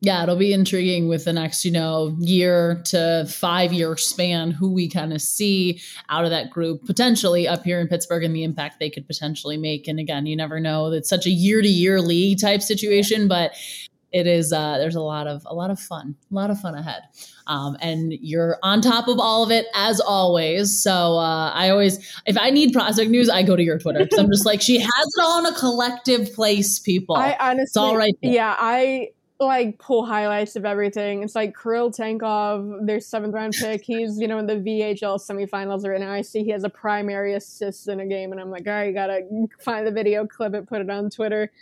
Yeah, 0.00 0.22
it'll 0.22 0.36
be 0.36 0.52
intriguing 0.52 1.08
with 1.08 1.24
the 1.24 1.32
next, 1.32 1.64
you 1.64 1.72
know, 1.72 2.14
year 2.20 2.80
to 2.86 3.26
five 3.28 3.72
year 3.72 3.96
span 3.96 4.52
who 4.52 4.70
we 4.70 4.88
kind 4.88 5.12
of 5.12 5.20
see 5.20 5.80
out 6.08 6.22
of 6.22 6.30
that 6.30 6.50
group 6.50 6.86
potentially 6.86 7.48
up 7.48 7.64
here 7.64 7.80
in 7.80 7.88
Pittsburgh 7.88 8.22
and 8.22 8.34
the 8.34 8.44
impact 8.44 8.78
they 8.78 8.90
could 8.90 9.08
potentially 9.08 9.56
make. 9.56 9.88
And 9.88 9.98
again, 9.98 10.24
you 10.24 10.36
never 10.36 10.60
know. 10.60 10.92
It's 10.92 11.08
such 11.08 11.26
a 11.26 11.30
year 11.30 11.62
to 11.62 11.68
year 11.68 12.00
league 12.00 12.40
type 12.40 12.62
situation, 12.62 13.26
but 13.26 13.56
it 14.12 14.26
is 14.26 14.52
uh, 14.52 14.78
there's 14.78 14.94
a 14.94 15.00
lot 15.00 15.26
of 15.26 15.42
a 15.46 15.54
lot 15.54 15.70
of 15.70 15.78
fun 15.78 16.14
a 16.30 16.34
lot 16.34 16.50
of 16.50 16.58
fun 16.60 16.74
ahead 16.74 17.02
um, 17.46 17.76
and 17.80 18.12
you're 18.12 18.58
on 18.62 18.80
top 18.80 19.08
of 19.08 19.18
all 19.18 19.42
of 19.42 19.50
it 19.50 19.66
as 19.74 20.00
always 20.00 20.82
so 20.82 21.18
uh, 21.18 21.50
i 21.54 21.68
always 21.68 21.98
if 22.26 22.36
i 22.38 22.50
need 22.50 22.72
prospect 22.72 23.10
news 23.10 23.28
i 23.28 23.42
go 23.42 23.56
to 23.56 23.62
your 23.62 23.78
twitter 23.78 24.00
because 24.00 24.18
i'm 24.18 24.30
just 24.30 24.46
like 24.46 24.60
she 24.62 24.78
has 24.78 24.90
it 24.90 25.22
all 25.22 25.38
in 25.38 25.46
a 25.46 25.56
collective 25.56 26.32
place 26.34 26.78
people 26.78 27.16
i 27.16 27.36
honestly 27.40 27.62
it's 27.62 27.76
all 27.76 27.96
right 27.96 28.14
there. 28.22 28.32
yeah 28.32 28.56
i 28.58 29.08
like 29.40 29.78
pull 29.78 30.04
highlights 30.04 30.56
of 30.56 30.64
everything. 30.64 31.22
It's 31.22 31.34
like 31.34 31.54
Kirill 31.56 31.92
Tankov, 31.92 32.86
their 32.86 33.00
seventh 33.00 33.34
round 33.34 33.54
pick. 33.58 33.82
He's, 33.84 34.18
you 34.18 34.26
know, 34.26 34.38
in 34.38 34.46
the 34.46 34.56
VHL 34.56 35.20
semifinals 35.20 35.86
right 35.86 36.00
now. 36.00 36.12
I 36.12 36.22
see 36.22 36.42
he 36.42 36.50
has 36.50 36.64
a 36.64 36.68
primary 36.68 37.34
assist 37.34 37.88
in 37.88 38.00
a 38.00 38.06
game, 38.06 38.32
and 38.32 38.40
I'm 38.40 38.50
like, 38.50 38.66
all 38.66 38.72
right, 38.72 38.88
you 38.88 38.92
gotta 38.92 39.22
find 39.60 39.86
the 39.86 39.92
video, 39.92 40.26
clip 40.26 40.54
it, 40.54 40.68
put 40.68 40.80
it 40.80 40.90
on 40.90 41.10
Twitter. 41.10 41.52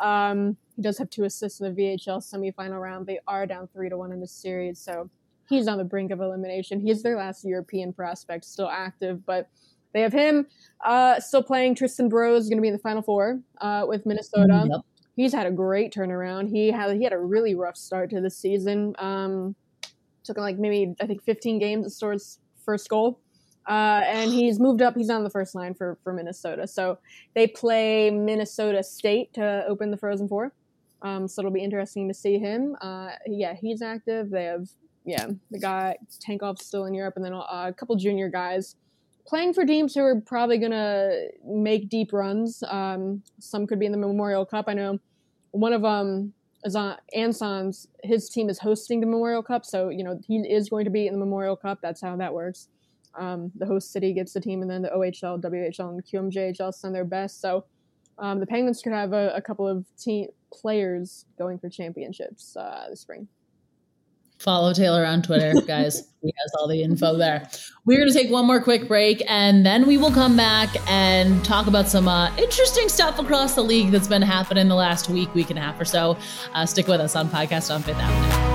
Um, 0.00 0.56
he 0.74 0.82
does 0.82 0.98
have 0.98 1.10
two 1.10 1.24
assists 1.24 1.60
in 1.60 1.74
the 1.74 1.82
VHL 1.82 2.22
semifinal 2.22 2.80
round. 2.80 3.06
They 3.06 3.20
are 3.26 3.46
down 3.46 3.68
three 3.72 3.88
to 3.88 3.96
one 3.96 4.12
in 4.12 4.20
the 4.20 4.28
series, 4.28 4.78
so 4.78 5.08
he's 5.48 5.68
on 5.68 5.78
the 5.78 5.84
brink 5.84 6.10
of 6.10 6.20
elimination. 6.20 6.80
He's 6.80 7.02
their 7.02 7.16
last 7.16 7.44
European 7.44 7.92
prospect, 7.92 8.44
still 8.44 8.68
active, 8.68 9.24
but 9.24 9.48
they 9.92 10.02
have 10.02 10.12
him 10.12 10.46
uh, 10.84 11.20
still 11.20 11.42
playing. 11.42 11.74
Tristan 11.74 12.10
Broz 12.10 12.40
is 12.40 12.48
going 12.48 12.58
to 12.58 12.62
be 12.62 12.68
in 12.68 12.74
the 12.74 12.80
final 12.80 13.02
four 13.02 13.40
uh, 13.60 13.84
with 13.88 14.04
Minnesota. 14.04 14.52
Mm, 14.52 14.68
yep. 14.70 14.80
He's 15.14 15.32
had 15.32 15.46
a 15.46 15.50
great 15.50 15.94
turnaround. 15.94 16.50
He 16.50 16.70
had 16.70 16.94
he 16.94 17.02
had 17.02 17.14
a 17.14 17.18
really 17.18 17.54
rough 17.54 17.76
start 17.78 18.10
to 18.10 18.20
the 18.20 18.28
season. 18.28 18.94
Um, 18.98 19.56
took 20.24 20.36
like 20.36 20.58
maybe 20.58 20.94
I 21.00 21.06
think 21.06 21.22
15 21.22 21.58
games 21.58 21.86
to 21.86 21.90
score 21.90 22.12
his 22.12 22.38
first 22.64 22.88
goal. 22.90 23.20
Uh, 23.68 24.00
and 24.04 24.32
he's 24.32 24.60
moved 24.60 24.80
up. 24.80 24.94
He's 24.96 25.10
on 25.10 25.24
the 25.24 25.30
first 25.30 25.54
line 25.54 25.74
for, 25.74 25.98
for 26.04 26.12
Minnesota. 26.12 26.68
So 26.68 26.98
they 27.34 27.46
play 27.46 28.10
Minnesota 28.10 28.82
State 28.82 29.34
to 29.34 29.64
open 29.66 29.90
the 29.90 29.96
Frozen 29.96 30.28
Four. 30.28 30.52
Um, 31.02 31.28
so 31.28 31.40
it'll 31.40 31.52
be 31.52 31.62
interesting 31.62 32.08
to 32.08 32.14
see 32.14 32.38
him. 32.38 32.76
Uh, 32.80 33.10
yeah, 33.26 33.54
he's 33.54 33.82
active. 33.82 34.30
They 34.30 34.44
have 34.44 34.68
yeah 35.04 35.28
the 35.52 35.58
guy 35.58 35.96
Tankov's 36.26 36.64
still 36.64 36.84
in 36.86 36.94
Europe, 36.94 37.14
and 37.16 37.24
then 37.24 37.32
uh, 37.32 37.66
a 37.68 37.72
couple 37.72 37.94
junior 37.96 38.28
guys 38.28 38.76
playing 39.26 39.54
for 39.54 39.64
teams 39.64 39.94
who 39.94 40.00
are 40.00 40.20
probably 40.20 40.58
gonna 40.58 41.10
make 41.44 41.88
deep 41.88 42.12
runs. 42.12 42.62
Um, 42.68 43.22
some 43.38 43.66
could 43.66 43.78
be 43.78 43.86
in 43.86 43.92
the 43.92 43.98
Memorial 43.98 44.46
Cup. 44.46 44.66
I 44.68 44.74
know 44.74 44.98
one 45.50 45.72
of 45.72 45.82
them 45.82 46.32
is 46.64 46.74
on 46.74 46.96
Anson's. 47.14 47.86
His 48.02 48.28
team 48.28 48.48
is 48.48 48.58
hosting 48.58 49.00
the 49.00 49.06
Memorial 49.06 49.42
Cup, 49.42 49.64
so 49.64 49.90
you 49.90 50.02
know 50.02 50.18
he 50.26 50.38
is 50.38 50.68
going 50.68 50.84
to 50.84 50.90
be 50.90 51.06
in 51.06 51.12
the 51.12 51.20
Memorial 51.20 51.56
Cup. 51.56 51.78
That's 51.82 52.00
how 52.00 52.16
that 52.16 52.32
works. 52.32 52.68
Um, 53.18 53.50
the 53.56 53.66
host 53.66 53.92
city 53.92 54.12
gets 54.12 54.32
the 54.32 54.40
team, 54.40 54.62
and 54.62 54.70
then 54.70 54.82
the 54.82 54.90
OHL, 54.90 55.40
WHL, 55.40 55.90
and 55.90 56.04
QMJHL 56.04 56.74
send 56.74 56.94
their 56.94 57.04
best. 57.04 57.40
So 57.40 57.64
um, 58.18 58.40
the 58.40 58.46
Penguins 58.46 58.82
could 58.82 58.92
have 58.92 59.12
a, 59.12 59.32
a, 59.34 59.42
couple 59.42 59.68
of 59.68 59.84
team 59.98 60.28
players 60.52 61.26
going 61.38 61.58
for 61.58 61.68
championships 61.68 62.56
uh, 62.56 62.86
this 62.88 63.00
spring. 63.00 63.28
Follow 64.38 64.72
Taylor 64.72 65.04
on 65.04 65.22
Twitter, 65.22 65.54
guys. 65.66 66.08
he 66.22 66.28
has 66.28 66.52
all 66.58 66.68
the 66.68 66.82
info 66.82 67.16
there. 67.16 67.48
We're 67.84 67.98
going 67.98 68.10
to 68.10 68.14
take 68.14 68.30
one 68.30 68.46
more 68.46 68.60
quick 68.60 68.86
break, 68.86 69.22
and 69.28 69.64
then 69.64 69.86
we 69.86 69.96
will 69.96 70.10
come 70.10 70.36
back 70.36 70.68
and 70.88 71.44
talk 71.44 71.66
about 71.66 71.88
some 71.88 72.08
uh, 72.08 72.34
interesting 72.36 72.88
stuff 72.88 73.18
across 73.18 73.54
the 73.54 73.64
league 73.64 73.90
that's 73.90 74.08
been 74.08 74.22
happening 74.22 74.68
the 74.68 74.74
last 74.74 75.08
week, 75.08 75.34
week 75.34 75.50
and 75.50 75.58
a 75.58 75.62
half 75.62 75.80
or 75.80 75.86
so. 75.86 76.18
Uh, 76.52 76.66
stick 76.66 76.86
with 76.86 77.00
us 77.00 77.16
on 77.16 77.28
Podcast 77.28 77.74
on 77.74 77.82
Fifth 77.82 77.96
Avenue. 77.96 78.45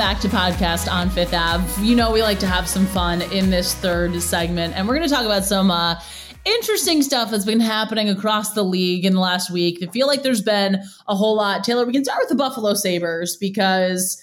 Back 0.00 0.18
to 0.18 0.28
podcast 0.28 0.90
on 0.90 1.10
Fifth 1.10 1.34
Ave. 1.34 1.84
You 1.84 1.94
know 1.94 2.10
we 2.10 2.22
like 2.22 2.38
to 2.38 2.46
have 2.46 2.66
some 2.66 2.86
fun 2.86 3.20
in 3.20 3.50
this 3.50 3.74
third 3.74 4.22
segment, 4.22 4.74
and 4.74 4.88
we're 4.88 4.96
going 4.96 5.06
to 5.06 5.14
talk 5.14 5.26
about 5.26 5.44
some 5.44 5.70
uh, 5.70 6.00
interesting 6.46 7.02
stuff 7.02 7.30
that's 7.30 7.44
been 7.44 7.60
happening 7.60 8.08
across 8.08 8.54
the 8.54 8.62
league 8.62 9.04
in 9.04 9.12
the 9.12 9.20
last 9.20 9.50
week. 9.50 9.80
I 9.82 9.92
feel 9.92 10.06
like 10.06 10.22
there's 10.22 10.40
been 10.40 10.82
a 11.06 11.14
whole 11.14 11.36
lot. 11.36 11.64
Taylor, 11.64 11.84
we 11.84 11.92
can 11.92 12.02
start 12.02 12.20
with 12.22 12.30
the 12.30 12.34
Buffalo 12.34 12.72
Sabres 12.72 13.36
because 13.36 14.18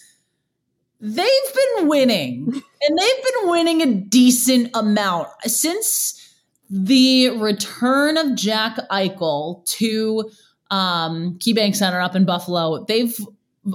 they've 1.00 1.54
been 1.78 1.88
winning, 1.88 2.46
and 2.82 2.98
they've 2.98 3.24
been 3.24 3.50
winning 3.52 3.82
a 3.84 3.94
decent 3.94 4.72
amount 4.74 5.28
since 5.44 6.36
the 6.72 7.30
return 7.38 8.18
of 8.18 8.34
Jack 8.34 8.78
Eichel 8.90 9.64
to 9.66 10.28
um, 10.72 11.38
KeyBank 11.38 11.76
Center 11.76 12.02
up 12.02 12.16
in 12.16 12.26
Buffalo. 12.26 12.84
They've 12.88 13.16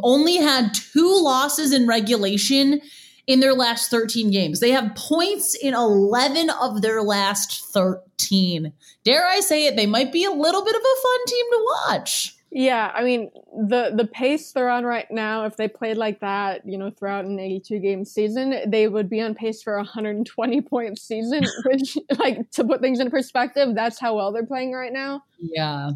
only 0.02 0.37
had 0.37 0.74
two 0.74 1.22
losses 1.22 1.72
in 1.72 1.87
regulation 1.87 2.81
in 3.26 3.40
their 3.40 3.55
last 3.55 3.90
13 3.90 4.31
games. 4.31 4.61
They 4.61 4.70
have 4.70 4.94
points 4.94 5.55
in 5.55 5.74
11 5.74 6.50
of 6.50 6.83
their 6.83 7.02
last 7.02 7.64
13. 7.66 8.72
Dare 9.05 9.26
I 9.26 9.40
say 9.40 9.66
it, 9.66 9.76
they 9.76 9.87
might 9.87 10.12
be 10.12 10.24
a 10.24 10.31
little 10.31 10.64
bit 10.64 10.74
of 10.74 10.83
a 10.83 11.02
fun 11.02 11.26
team 11.26 11.46
to 11.50 11.66
watch. 11.87 12.37
Yeah, 12.55 12.92
I 12.94 13.02
mean 13.02 13.31
the 13.66 13.92
the 13.96 14.07
pace 14.07 14.52
they're 14.52 14.68
on 14.68 14.85
right 14.85 15.11
now. 15.11 15.46
If 15.46 15.57
they 15.57 15.68
played 15.68 15.96
like 15.96 16.20
that, 16.20 16.66
you 16.66 16.76
know, 16.76 16.90
throughout 16.90 17.24
an 17.24 17.40
82 17.40 17.78
game 17.78 18.05
season, 18.05 18.55
they 18.66 18.88
would 18.88 19.09
be 19.09 19.22
on 19.22 19.35
pace 19.35 19.62
for 19.62 19.76
a 19.76 19.78
120 19.78 20.61
point 20.61 20.98
season. 20.98 21.44
Which, 21.64 21.96
like, 22.18 22.50
to 22.50 22.64
put 22.64 22.83
things 22.83 23.00
in 23.00 23.11
perspective, 23.11 23.74
that's 23.74 23.98
how 23.98 24.16
well 24.16 24.33
they're 24.33 24.44
playing 24.44 24.72
right 24.72 24.92
now. 24.92 25.22
Yeah, 25.38 25.92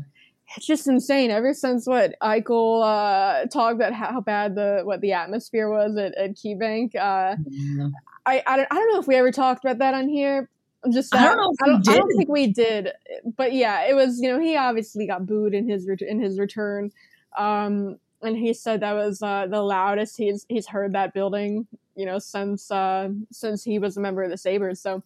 it's 0.54 0.66
just 0.66 0.86
insane. 0.86 1.30
Ever 1.30 1.52
since 1.54 1.86
what 1.86 2.14
Eichel 2.22 2.82
uh, 2.82 3.46
talked 3.46 3.74
about 3.74 3.92
how 3.92 4.20
bad 4.20 4.54
the 4.54 4.82
what 4.84 5.00
the 5.00 5.12
atmosphere 5.12 5.68
was 5.68 5.96
at, 5.96 6.14
at 6.14 6.34
KeyBank, 6.34 6.94
uh, 6.94 7.36
yeah. 7.48 7.88
I, 8.24 8.42
I 8.46 8.56
don't, 8.56 8.68
I 8.70 8.74
don't 8.74 8.92
know 8.92 9.00
if 9.00 9.06
we 9.06 9.16
ever 9.16 9.32
talked 9.32 9.64
about 9.64 9.78
that 9.78 9.94
on 9.94 10.08
here. 10.08 10.48
Just 10.92 11.14
I 11.14 11.24
don't 11.24 11.36
know. 11.36 11.52
I 11.62 11.66
don't, 11.66 11.88
I, 11.88 11.96
don't, 11.96 12.16
think 12.16 12.28
we 12.28 12.52
did, 12.52 12.92
but 13.36 13.52
yeah, 13.52 13.88
it 13.88 13.94
was. 13.94 14.20
You 14.20 14.28
know, 14.28 14.40
he 14.40 14.56
obviously 14.56 15.06
got 15.06 15.26
booed 15.26 15.52
in 15.52 15.68
his 15.68 15.88
in 15.88 16.20
his 16.20 16.38
return, 16.38 16.92
um, 17.36 17.98
and 18.22 18.36
he 18.36 18.54
said 18.54 18.80
that 18.80 18.92
was 18.92 19.20
uh, 19.20 19.46
the 19.48 19.62
loudest 19.62 20.16
he's 20.16 20.46
he's 20.48 20.68
heard 20.68 20.92
that 20.92 21.12
building. 21.12 21.66
You 21.96 22.06
know, 22.06 22.20
since 22.20 22.70
uh, 22.70 23.08
since 23.32 23.64
he 23.64 23.80
was 23.80 23.96
a 23.96 24.00
member 24.00 24.22
of 24.22 24.30
the 24.30 24.36
Sabres. 24.36 24.80
So, 24.80 25.02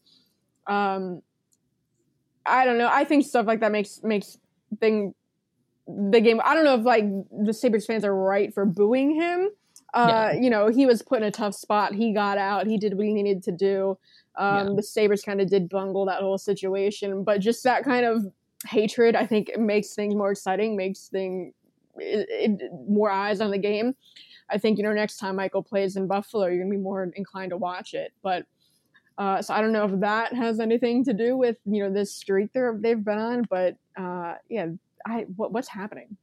um, 0.67 1.23
I 2.45 2.67
don't 2.67 2.77
know. 2.77 2.91
I 2.93 3.05
think 3.05 3.25
stuff 3.25 3.47
like 3.47 3.61
that 3.61 3.73
makes 3.73 4.03
makes 4.03 4.37
thing 4.81 5.15
the 6.11 6.21
game. 6.21 6.41
I 6.45 6.55
don't 6.55 6.65
know 6.65 6.75
if 6.75 6.85
like 6.85 7.05
the 7.45 7.53
Sabres 7.53 7.87
fans 7.87 8.05
are 8.05 8.15
right 8.15 8.53
for 8.53 8.65
booing 8.65 9.15
him. 9.15 9.51
Uh, 9.93 10.31
yeah. 10.33 10.41
You 10.41 10.51
know, 10.51 10.69
he 10.69 10.87
was 10.87 11.03
put 11.03 11.19
in 11.19 11.25
a 11.25 11.31
tough 11.31 11.55
spot. 11.55 11.95
He 11.95 12.13
got 12.13 12.39
out. 12.39 12.67
He 12.67 12.79
did 12.79 12.97
what 12.97 13.07
he 13.07 13.13
needed 13.13 13.43
to 13.45 13.53
do. 13.53 13.99
Um, 14.37 14.69
yeah. 14.69 14.75
The 14.77 14.83
Sabres 14.83 15.23
kind 15.23 15.41
of 15.41 15.49
did 15.49 15.69
bungle 15.69 16.07
that 16.07 16.21
whole 16.21 16.39
situation, 16.39 17.25
but 17.25 17.41
just 17.41 17.65
that 17.65 17.85
kind 17.85 18.07
of 18.07 18.25
hatred, 18.67 19.17
I 19.17 19.27
think, 19.27 19.51
makes 19.59 19.95
things 19.95 20.15
more 20.15 20.31
exciting, 20.31 20.77
makes 20.77 21.09
things 21.09 21.53
it, 21.97 22.27
it, 22.31 22.71
more 22.89 23.11
eyes 23.11 23.41
on 23.41 23.51
the 23.51 23.59
game. 23.59 23.95
I 24.49 24.59
think 24.59 24.79
you 24.79 24.85
know 24.85 24.93
next 24.93 25.19
time 25.19 25.37
Eichel 25.37 25.67
plays 25.67 25.97
in 25.97 26.07
Buffalo, 26.07 26.47
you're 26.47 26.59
gonna 26.59 26.71
be 26.71 26.77
more 26.77 27.11
inclined 27.15 27.51
to 27.51 27.57
watch 27.57 27.95
it. 27.95 28.13
But 28.23 28.47
uh, 29.19 29.43
so 29.43 29.55
I 29.55 29.61
don't 29.61 29.73
know 29.73 29.85
if 29.85 30.01
that 30.01 30.33
has 30.35 30.61
anything 30.61 31.05
to 31.05 31.13
do 31.13 31.37
with 31.37 31.57
you 31.65 31.83
know 31.83 31.93
this 31.93 32.15
streak 32.15 32.53
they've 32.53 33.05
been 33.05 33.19
on, 33.19 33.43
but 33.49 33.77
uh, 33.97 34.35
yeah, 34.49 34.67
I 35.07 35.27
what, 35.37 35.53
what's 35.53 35.69
happening? 35.69 36.17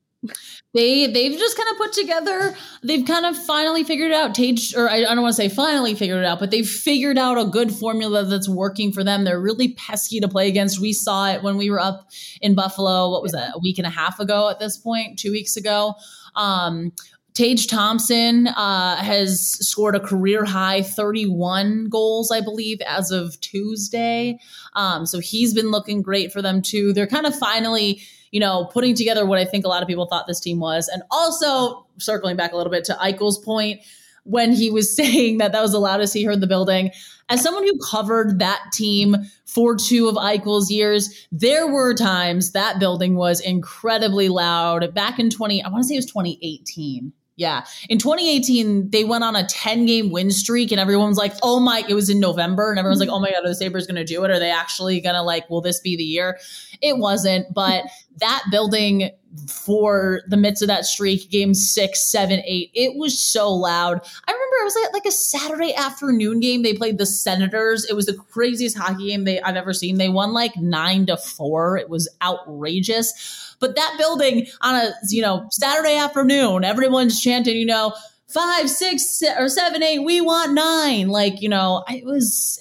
they 0.73 1.07
they've 1.07 1.37
just 1.37 1.55
kind 1.55 1.69
of 1.69 1.77
put 1.77 1.93
together 1.93 2.55
they've 2.83 3.05
kind 3.05 3.25
of 3.25 3.37
finally 3.45 3.83
figured 3.83 4.11
it 4.11 4.15
out 4.15 4.33
Tage 4.33 4.75
or 4.75 4.89
I, 4.89 4.97
I 4.97 5.13
don't 5.13 5.21
want 5.21 5.35
to 5.35 5.41
say 5.41 5.47
finally 5.47 5.93
figured 5.93 6.17
it 6.17 6.25
out 6.25 6.39
but 6.39 6.49
they've 6.49 6.67
figured 6.67 7.19
out 7.19 7.37
a 7.37 7.45
good 7.45 7.71
formula 7.71 8.25
that's 8.25 8.49
working 8.49 8.91
for 8.91 9.03
them 9.03 9.23
they're 9.23 9.39
really 9.39 9.73
pesky 9.73 10.19
to 10.19 10.27
play 10.27 10.47
against 10.47 10.79
we 10.79 10.91
saw 10.91 11.29
it 11.29 11.43
when 11.43 11.55
we 11.55 11.69
were 11.69 11.79
up 11.79 12.09
in 12.41 12.55
Buffalo 12.55 13.11
what 13.11 13.21
was 13.21 13.31
that 13.31 13.51
a 13.53 13.59
week 13.59 13.77
and 13.77 13.85
a 13.85 13.91
half 13.91 14.19
ago 14.19 14.49
at 14.49 14.59
this 14.59 14.75
point 14.77 15.19
two 15.19 15.31
weeks 15.31 15.55
ago 15.55 15.93
um 16.35 16.91
Tage 17.35 17.67
Thompson 17.67 18.47
uh, 18.47 18.95
has 18.95 19.51
scored 19.59 19.95
a 19.95 19.99
career 19.99 20.43
high 20.43 20.81
31 20.81 21.87
goals, 21.87 22.31
I 22.31 22.41
believe, 22.41 22.81
as 22.81 23.11
of 23.11 23.39
Tuesday. 23.41 24.39
Um, 24.73 25.05
so 25.05 25.19
he's 25.19 25.53
been 25.53 25.69
looking 25.69 26.01
great 26.01 26.33
for 26.33 26.41
them 26.41 26.63
too. 26.63 26.93
They're 26.93 27.05
kind 27.05 27.27
of 27.27 27.37
finally 27.37 28.01
you 28.31 28.39
know, 28.39 28.69
putting 28.73 28.95
together 28.95 29.25
what 29.25 29.39
I 29.39 29.45
think 29.45 29.65
a 29.65 29.69
lot 29.69 29.81
of 29.81 29.87
people 29.87 30.05
thought 30.05 30.27
this 30.27 30.39
team 30.39 30.59
was. 30.59 30.87
And 30.87 31.03
also 31.11 31.85
circling 31.97 32.35
back 32.35 32.53
a 32.53 32.57
little 32.57 32.71
bit 32.71 32.83
to 32.85 32.93
Eichel's 32.93 33.37
point 33.37 33.81
when 34.23 34.51
he 34.51 34.69
was 34.69 34.95
saying 34.95 35.37
that 35.37 35.51
that 35.51 35.61
was 35.61 35.71
the 35.71 35.79
loudest 35.79 36.13
he 36.13 36.23
heard 36.23 36.35
in 36.35 36.39
the 36.41 36.47
building. 36.47 36.91
As 37.29 37.41
someone 37.41 37.63
who 37.63 37.77
covered 37.79 38.39
that 38.39 38.63
team 38.71 39.17
for 39.45 39.75
two 39.75 40.07
of 40.07 40.15
Eichel's 40.15 40.71
years, 40.71 41.27
there 41.31 41.67
were 41.67 41.93
times 41.93 42.53
that 42.53 42.79
building 42.79 43.15
was 43.15 43.41
incredibly 43.41 44.29
loud. 44.29 44.93
Back 44.93 45.19
in 45.19 45.29
20, 45.29 45.61
I 45.63 45.69
want 45.69 45.83
to 45.83 45.87
say 45.87 45.95
it 45.95 45.97
was 45.97 46.05
2018. 46.05 47.11
Yeah. 47.37 47.65
In 47.87 47.99
2018, 47.99 48.89
they 48.89 49.03
went 49.03 49.23
on 49.23 49.35
a 49.35 49.45
10 49.45 49.85
game 49.85 50.09
win 50.09 50.31
streak, 50.31 50.71
and 50.71 50.81
everyone's 50.81 51.17
like, 51.17 51.33
oh 51.43 51.59
my, 51.59 51.83
it 51.87 51.93
was 51.93 52.09
in 52.09 52.19
November, 52.19 52.71
and 52.71 52.79
everyone's 52.79 52.99
like, 52.99 53.09
oh 53.09 53.19
my 53.19 53.29
God, 53.29 53.45
are 53.45 53.49
the 53.49 53.55
Sabres 53.55 53.85
going 53.85 53.95
to 53.95 54.03
do 54.03 54.23
it? 54.23 54.31
Are 54.31 54.39
they 54.39 54.49
actually 54.49 54.99
going 54.99 55.13
to, 55.13 55.21
like, 55.21 55.47
will 55.47 55.61
this 55.61 55.79
be 55.79 55.95
the 55.95 56.03
year? 56.03 56.39
It 56.81 56.97
wasn't, 56.97 57.53
but 57.53 57.85
that 58.19 58.43
building 58.49 59.11
for 59.47 60.21
the 60.27 60.37
midst 60.37 60.63
of 60.63 60.67
that 60.67 60.85
streak, 60.85 61.29
game 61.29 61.53
six, 61.53 62.09
seven, 62.09 62.41
eight, 62.43 62.71
it 62.73 62.97
was 62.97 63.19
so 63.19 63.53
loud. 63.53 64.01
I 64.27 64.31
remember 64.31 64.55
it 64.59 64.63
was 64.63 64.89
like 64.93 65.05
a 65.05 65.11
Saturday 65.11 65.75
afternoon 65.75 66.39
game. 66.39 66.63
They 66.63 66.73
played 66.73 66.97
the 66.97 67.05
Senators. 67.05 67.85
It 67.85 67.93
was 67.93 68.07
the 68.07 68.15
craziest 68.15 68.77
hockey 68.77 69.09
game 69.09 69.25
they 69.25 69.39
I've 69.41 69.55
ever 69.55 69.73
seen. 69.73 69.97
They 69.97 70.09
won 70.09 70.33
like 70.33 70.57
nine 70.57 71.05
to 71.05 71.17
four. 71.17 71.77
It 71.77 71.89
was 71.89 72.09
outrageous. 72.23 73.46
But 73.59 73.75
that 73.75 73.95
building 73.97 74.47
on 74.61 74.75
a 74.75 74.91
you 75.09 75.21
know 75.21 75.47
Saturday 75.51 75.97
afternoon, 75.97 76.63
everyone's 76.63 77.21
chanting, 77.21 77.57
you 77.57 77.65
know, 77.65 77.93
five, 78.27 78.69
six, 78.69 79.21
or 79.37 79.49
seven, 79.49 79.83
eight. 79.83 79.99
We 79.99 80.21
want 80.21 80.53
nine. 80.53 81.09
Like 81.09 81.41
you 81.41 81.49
know, 81.49 81.83
it 81.89 82.05
was. 82.05 82.59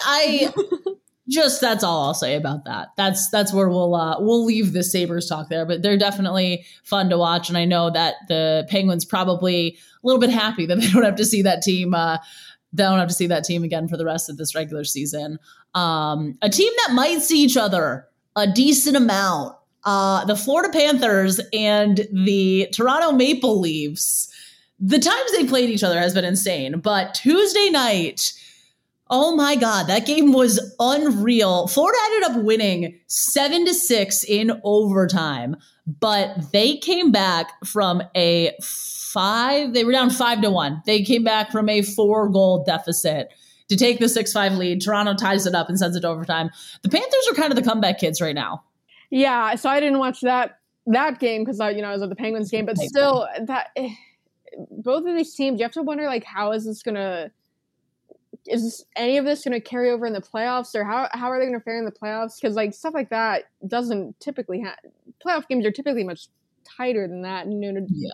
I 0.00 0.52
just 1.28 1.60
that's 1.60 1.84
all 1.84 2.04
I'll 2.04 2.14
say 2.14 2.34
about 2.34 2.64
that. 2.64 2.88
That's 2.96 3.28
that's 3.30 3.52
where 3.52 3.68
we'll 3.68 3.94
uh, 3.94 4.20
we'll 4.20 4.44
leave 4.44 4.72
the 4.72 4.82
Sabres 4.82 5.28
talk 5.28 5.48
there, 5.48 5.66
but 5.66 5.82
they're 5.82 5.98
definitely 5.98 6.64
fun 6.84 7.10
to 7.10 7.18
watch, 7.18 7.48
and 7.48 7.58
I 7.58 7.64
know 7.64 7.90
that 7.90 8.14
the 8.28 8.66
Penguins 8.68 9.04
probably 9.04 9.78
a 10.02 10.06
little 10.06 10.20
bit 10.20 10.30
happy 10.30 10.66
that 10.66 10.76
they 10.80 10.88
don't 10.88 11.04
have 11.04 11.16
to 11.16 11.24
see 11.24 11.42
that 11.42 11.62
team. 11.62 11.94
Uh, 11.94 12.18
they 12.72 12.82
don't 12.82 12.98
have 12.98 13.08
to 13.08 13.14
see 13.14 13.28
that 13.28 13.44
team 13.44 13.64
again 13.64 13.88
for 13.88 13.96
the 13.96 14.04
rest 14.04 14.28
of 14.28 14.36
this 14.36 14.54
regular 14.54 14.84
season. 14.84 15.38
Um, 15.74 16.36
a 16.42 16.48
team 16.48 16.72
that 16.86 16.94
might 16.94 17.20
see 17.22 17.42
each 17.42 17.56
other 17.56 18.06
a 18.36 18.46
decent 18.46 18.96
amount. 18.96 19.54
Uh, 19.84 20.24
the 20.24 20.36
Florida 20.36 20.70
Panthers 20.72 21.40
and 21.52 22.06
the 22.12 22.68
Toronto 22.72 23.12
Maple 23.12 23.58
Leafs. 23.58 24.32
The 24.80 24.98
times 24.98 25.32
they 25.32 25.46
played 25.46 25.70
each 25.70 25.82
other 25.82 25.98
has 25.98 26.14
been 26.14 26.24
insane, 26.24 26.80
but 26.80 27.14
Tuesday 27.14 27.70
night 27.70 28.32
Oh 29.10 29.34
my 29.34 29.56
God, 29.56 29.86
that 29.86 30.04
game 30.04 30.32
was 30.32 30.60
unreal. 30.78 31.66
Florida 31.66 31.98
ended 32.04 32.30
up 32.30 32.44
winning 32.44 33.00
seven 33.06 33.64
to 33.64 33.72
six 33.72 34.22
in 34.22 34.60
overtime, 34.64 35.56
but 35.86 36.52
they 36.52 36.76
came 36.76 37.10
back 37.10 37.52
from 37.64 38.02
a 38.14 38.52
five, 38.60 39.72
they 39.72 39.84
were 39.84 39.92
down 39.92 40.10
five 40.10 40.42
to 40.42 40.50
one. 40.50 40.82
They 40.84 41.02
came 41.02 41.24
back 41.24 41.50
from 41.50 41.70
a 41.70 41.80
four 41.80 42.28
goal 42.28 42.64
deficit 42.64 43.32
to 43.68 43.76
take 43.76 43.98
the 43.98 44.08
six 44.08 44.32
five 44.32 44.54
lead. 44.54 44.80
Toronto 44.80 45.14
ties 45.14 45.46
it 45.46 45.54
up 45.54 45.68
and 45.68 45.78
sends 45.78 45.96
it 45.96 46.00
to 46.00 46.08
overtime. 46.08 46.50
The 46.82 46.88
Panthers 46.88 47.28
are 47.30 47.34
kind 47.34 47.52
of 47.52 47.56
the 47.56 47.62
comeback 47.62 47.98
kids 47.98 48.20
right 48.20 48.34
now. 48.34 48.64
Yeah, 49.10 49.54
so 49.54 49.70
I 49.70 49.80
didn't 49.80 49.98
watch 49.98 50.20
that 50.20 50.58
that 50.86 51.18
game 51.18 51.44
because 51.44 51.60
I, 51.60 51.70
you 51.70 51.82
know, 51.82 51.88
I 51.88 51.92
was 51.92 52.02
at 52.02 52.08
the 52.08 52.16
Penguins 52.16 52.50
game, 52.50 52.66
but 52.66 52.78
still, 52.78 53.28
that 53.42 53.68
eh, 53.76 53.90
both 54.70 55.06
of 55.06 55.16
these 55.16 55.34
teams, 55.34 55.60
you 55.60 55.64
have 55.64 55.72
to 55.72 55.82
wonder 55.82 56.04
like 56.06 56.24
how 56.24 56.52
is 56.52 56.64
this 56.64 56.82
gonna 56.82 57.30
is 58.46 58.84
any 58.96 59.18
of 59.18 59.24
this 59.24 59.44
going 59.44 59.52
to 59.52 59.60
carry 59.60 59.90
over 59.90 60.06
in 60.06 60.12
the 60.12 60.20
playoffs 60.20 60.74
or 60.74 60.84
how, 60.84 61.08
how 61.12 61.30
are 61.30 61.38
they 61.38 61.44
going 61.44 61.58
to 61.58 61.64
fare 61.64 61.78
in 61.78 61.84
the 61.84 61.92
playoffs 61.92 62.40
because 62.40 62.56
like 62.56 62.72
stuff 62.72 62.94
like 62.94 63.10
that 63.10 63.44
doesn't 63.66 64.18
typically 64.20 64.60
happen 64.60 64.90
playoff 65.24 65.46
games 65.48 65.66
are 65.66 65.70
typically 65.70 66.04
much 66.04 66.28
tighter 66.64 67.06
than 67.06 67.22
that 67.22 67.46
and 67.46 67.62
you 67.62 67.72
know 67.72 67.86
yeah. 67.90 68.10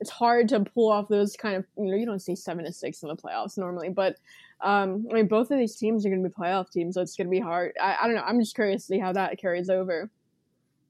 It's 0.00 0.10
hard 0.10 0.48
to 0.48 0.60
pull 0.60 0.90
off 0.90 1.08
those 1.08 1.36
kind 1.36 1.56
of 1.56 1.64
you 1.76 1.90
know 1.90 1.96
you 1.96 2.06
don't 2.06 2.20
see 2.20 2.36
seven 2.36 2.64
to 2.64 2.72
six 2.72 3.02
in 3.02 3.08
the 3.08 3.16
playoffs 3.16 3.58
normally 3.58 3.88
but 3.88 4.16
um, 4.60 5.06
i 5.10 5.14
mean 5.14 5.28
both 5.28 5.50
of 5.50 5.58
these 5.58 5.76
teams 5.76 6.04
are 6.04 6.10
going 6.10 6.22
to 6.22 6.28
be 6.28 6.34
playoff 6.34 6.70
teams 6.70 6.94
so 6.94 7.00
it's 7.00 7.16
going 7.16 7.26
to 7.26 7.30
be 7.30 7.40
hard 7.40 7.72
I, 7.80 7.96
I 8.02 8.06
don't 8.06 8.16
know 8.16 8.24
i'm 8.26 8.40
just 8.40 8.54
curious 8.54 8.82
to 8.82 8.94
see 8.94 8.98
how 8.98 9.12
that 9.12 9.38
carries 9.38 9.70
over 9.70 10.10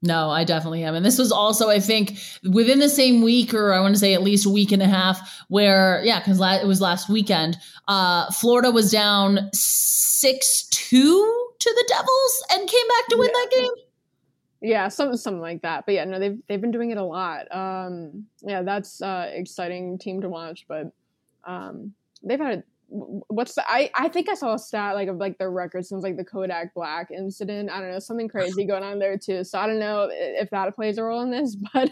no, 0.03 0.29
I 0.29 0.43
definitely 0.43 0.83
am. 0.83 0.93
And 0.93 1.03
this 1.03 1.17
was 1.17 1.31
also, 1.31 1.69
I 1.69 1.79
think, 1.79 2.19
within 2.43 2.79
the 2.79 2.89
same 2.89 3.23
week, 3.23 3.53
or 3.53 3.73
I 3.73 3.79
want 3.79 3.95
to 3.95 3.99
say 3.99 4.13
at 4.13 4.21
least 4.21 4.45
a 4.45 4.49
week 4.49 4.71
and 4.71 4.81
a 4.81 4.87
half, 4.87 5.43
where, 5.47 6.03
yeah, 6.03 6.19
because 6.19 6.39
la- 6.39 6.57
it 6.57 6.67
was 6.67 6.81
last 6.81 7.09
weekend, 7.09 7.57
uh, 7.87 8.31
Florida 8.31 8.69
was 8.69 8.91
down 8.91 9.49
6 9.53 10.67
2 10.69 11.47
to 11.59 11.73
the 11.75 11.85
Devils 11.87 12.43
and 12.51 12.69
came 12.69 12.87
back 12.87 13.07
to 13.09 13.17
win 13.17 13.29
yeah. 13.33 13.41
that 13.41 13.51
game. 13.51 13.71
Yeah, 14.61 14.87
something 14.87 15.17
something 15.17 15.41
like 15.41 15.61
that. 15.61 15.85
But 15.85 15.95
yeah, 15.95 16.05
no, 16.05 16.19
they've 16.19 16.39
they've 16.47 16.61
been 16.61 16.71
doing 16.71 16.91
it 16.91 16.97
a 16.97 17.03
lot. 17.03 17.53
Um, 17.55 18.25
yeah, 18.41 18.63
that's 18.63 19.01
uh, 19.01 19.29
exciting 19.31 19.97
team 19.97 20.21
to 20.21 20.29
watch. 20.29 20.65
But 20.67 20.91
um, 21.45 21.93
they've 22.23 22.39
had 22.39 22.63
what's 22.89 23.55
the 23.55 23.69
I, 23.69 23.91
I 23.95 24.07
think 24.07 24.29
I 24.29 24.33
saw 24.33 24.53
a 24.53 24.59
stat 24.59 24.95
like 24.95 25.09
of 25.09 25.17
like 25.17 25.37
their 25.37 25.51
record 25.51 25.85
since 25.85 26.03
like 26.03 26.17
the 26.17 26.23
Kodak 26.23 26.73
Black 26.73 27.11
incident. 27.11 27.69
I 27.69 27.79
don't 27.79 27.91
know, 27.91 27.99
something 27.99 28.29
crazy 28.29 28.65
going 28.65 28.83
on 28.83 28.99
there 28.99 29.17
too. 29.17 29.43
So 29.43 29.59
I 29.59 29.67
don't 29.67 29.79
know 29.79 30.09
if 30.11 30.49
that 30.51 30.75
plays 30.75 30.97
a 30.97 31.03
role 31.03 31.21
in 31.21 31.31
this, 31.31 31.55
but 31.73 31.91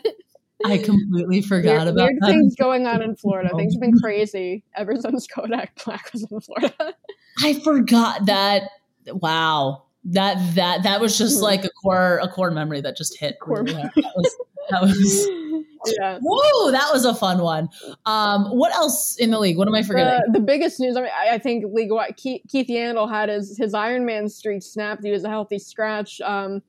I 0.66 0.78
completely 0.78 1.42
forgot 1.44 1.78
weird, 1.78 1.88
about 1.90 2.04
weird 2.04 2.18
that. 2.22 2.28
things 2.28 2.56
going 2.56 2.88
on 2.88 3.02
in 3.02 3.16
Florida. 3.16 3.50
Things 3.56 3.74
have 3.74 3.82
been 3.82 4.00
crazy 4.02 4.64
ever 4.76 4.96
since 4.96 5.28
Kodak 5.28 5.84
Black 5.84 6.12
was 6.14 6.24
in 6.30 6.40
Florida. 6.40 6.96
I 7.44 7.54
forgot 7.60 8.26
that. 8.28 8.70
Wow. 9.08 9.84
That 10.06 10.38
that 10.56 10.84
that 10.84 11.02
was 11.02 11.18
just 11.18 11.38
hmm. 11.38 11.44
like 11.44 11.66
a 11.66 11.70
core 11.70 12.20
a 12.22 12.28
core 12.28 12.52
memory 12.52 12.82
that 12.82 12.96
just 12.96 13.18
hit. 13.18 13.40
Core 13.40 13.64
really 13.64 13.74
that 13.74 14.14
was, 14.16 14.36
that 14.70 14.82
was 14.82 15.28
yeah. 16.00 16.20
Whoa, 16.22 16.72
that 16.72 16.90
was 16.92 17.06
a 17.06 17.16
fun 17.16 17.42
one. 17.42 17.70
Um, 18.06 18.46
what 18.46 18.74
else 18.76 19.16
in 19.18 19.32
the 19.32 19.40
league? 19.40 19.58
What 19.58 19.68
am 19.68 19.76
I 19.76 19.84
forgetting? 19.84 20.32
the 20.32 20.40
biggest 20.40 20.80
news. 20.80 20.96
I 20.96 21.02
mean, 21.02 21.12
I, 21.18 21.36
I 21.36 21.38
think 21.38 21.66
league 21.74 21.92
wide, 21.92 22.18
Keith, 22.18 22.42
Keith 22.50 22.68
Yandle 22.68 23.10
had 23.10 23.30
his 23.30 23.58
his 23.58 23.74
Ironman 23.74 24.30
streak 24.30 24.62
snapped. 24.64 25.04
He 25.04 25.12
was 25.12 25.24
a 25.24 25.30
healthy 25.30 25.60
scratch 25.60 26.22
um, 26.22 26.62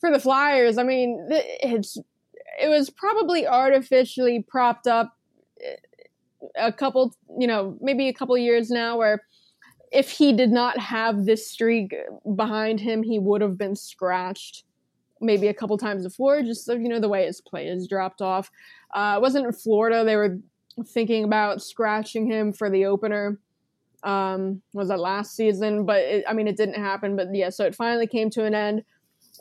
for 0.00 0.10
the 0.10 0.18
Flyers. 0.18 0.78
I 0.78 0.82
mean, 0.82 1.26
it's 1.30 1.98
it 2.60 2.68
was 2.68 2.90
probably 2.90 3.46
artificially 3.46 4.42
propped 4.42 4.86
up 4.86 5.16
eh, 5.62 5.76
a 6.56 6.72
couple, 6.72 7.14
you 7.38 7.46
know, 7.46 7.76
maybe 7.80 8.08
a 8.08 8.12
couple 8.12 8.36
years 8.36 8.70
now 8.70 8.98
where 8.98 9.22
if 9.92 10.10
he 10.10 10.32
did 10.32 10.50
not 10.50 10.78
have 10.78 11.26
this 11.26 11.48
streak 11.48 11.94
behind 12.34 12.80
him, 12.80 13.02
he 13.02 13.18
would 13.18 13.42
have 13.42 13.58
been 13.58 13.76
scratched 13.76 14.64
maybe 15.20 15.48
a 15.48 15.54
couple 15.54 15.76
times 15.78 16.04
before, 16.04 16.42
just 16.42 16.64
so 16.64 16.72
you 16.72 16.88
know 16.88 16.98
the 16.98 17.08
way 17.08 17.26
his 17.26 17.40
play 17.40 17.66
has 17.68 17.86
dropped 17.86 18.22
off. 18.22 18.50
Uh, 18.92 19.14
it 19.16 19.22
wasn't 19.22 19.46
in 19.46 19.52
Florida. 19.52 20.04
They 20.04 20.16
were 20.16 20.38
thinking 20.86 21.24
about 21.24 21.62
scratching 21.62 22.26
him 22.26 22.52
for 22.52 22.70
the 22.70 22.86
opener. 22.86 23.38
Um, 24.02 24.62
was 24.72 24.88
that 24.88 24.98
last 24.98 25.36
season? 25.36 25.84
But 25.84 26.00
it, 26.00 26.24
I 26.28 26.32
mean, 26.32 26.48
it 26.48 26.56
didn't 26.56 26.74
happen. 26.74 27.14
But 27.14 27.28
yeah, 27.32 27.50
so 27.50 27.64
it 27.64 27.74
finally 27.74 28.06
came 28.06 28.30
to 28.30 28.44
an 28.44 28.54
end. 28.54 28.82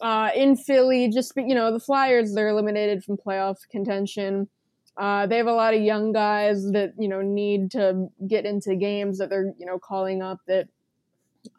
Uh, 0.01 0.29
in 0.35 0.55
Philly, 0.55 1.09
just 1.09 1.33
you 1.35 1.55
know, 1.55 1.71
the 1.71 1.79
Flyers 1.79 2.33
they're 2.33 2.49
eliminated 2.49 3.03
from 3.03 3.17
playoff 3.17 3.57
contention. 3.69 4.47
Uh, 4.97 5.25
they 5.25 5.37
have 5.37 5.47
a 5.47 5.53
lot 5.53 5.73
of 5.73 5.81
young 5.81 6.11
guys 6.11 6.71
that 6.71 6.93
you 6.97 7.07
know 7.07 7.21
need 7.21 7.71
to 7.71 8.09
get 8.27 8.45
into 8.45 8.75
games 8.75 9.17
that 9.17 9.29
they're 9.29 9.53
you 9.57 9.65
know 9.65 9.79
calling 9.79 10.21
up 10.21 10.39
that 10.47 10.67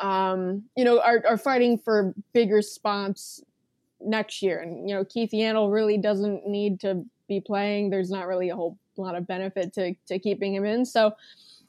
um, 0.00 0.62
you 0.76 0.84
know 0.84 1.00
are, 1.00 1.24
are 1.26 1.38
fighting 1.38 1.78
for 1.78 2.14
bigger 2.32 2.62
spots 2.62 3.42
next 4.04 4.42
year. 4.42 4.60
And, 4.60 4.88
you 4.88 4.94
know, 4.94 5.04
Keith 5.04 5.30
Yandle 5.32 5.72
really 5.72 5.98
doesn't 5.98 6.46
need 6.46 6.80
to 6.80 7.04
be 7.28 7.40
playing. 7.40 7.90
There's 7.90 8.10
not 8.10 8.26
really 8.26 8.50
a 8.50 8.56
whole 8.56 8.78
lot 8.96 9.14
of 9.14 9.26
benefit 9.26 9.72
to, 9.74 9.94
to 10.06 10.18
keeping 10.18 10.54
him 10.54 10.64
in. 10.64 10.84
So, 10.84 11.12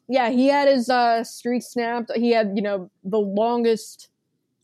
yeah, 0.08 0.30
he 0.30 0.48
had 0.48 0.68
his 0.68 0.90
uh, 0.90 1.24
streak 1.24 1.64
snapped. 1.64 2.12
He 2.16 2.32
had, 2.32 2.54
you 2.56 2.62
know, 2.62 2.90
the 3.04 3.20
longest 3.20 4.10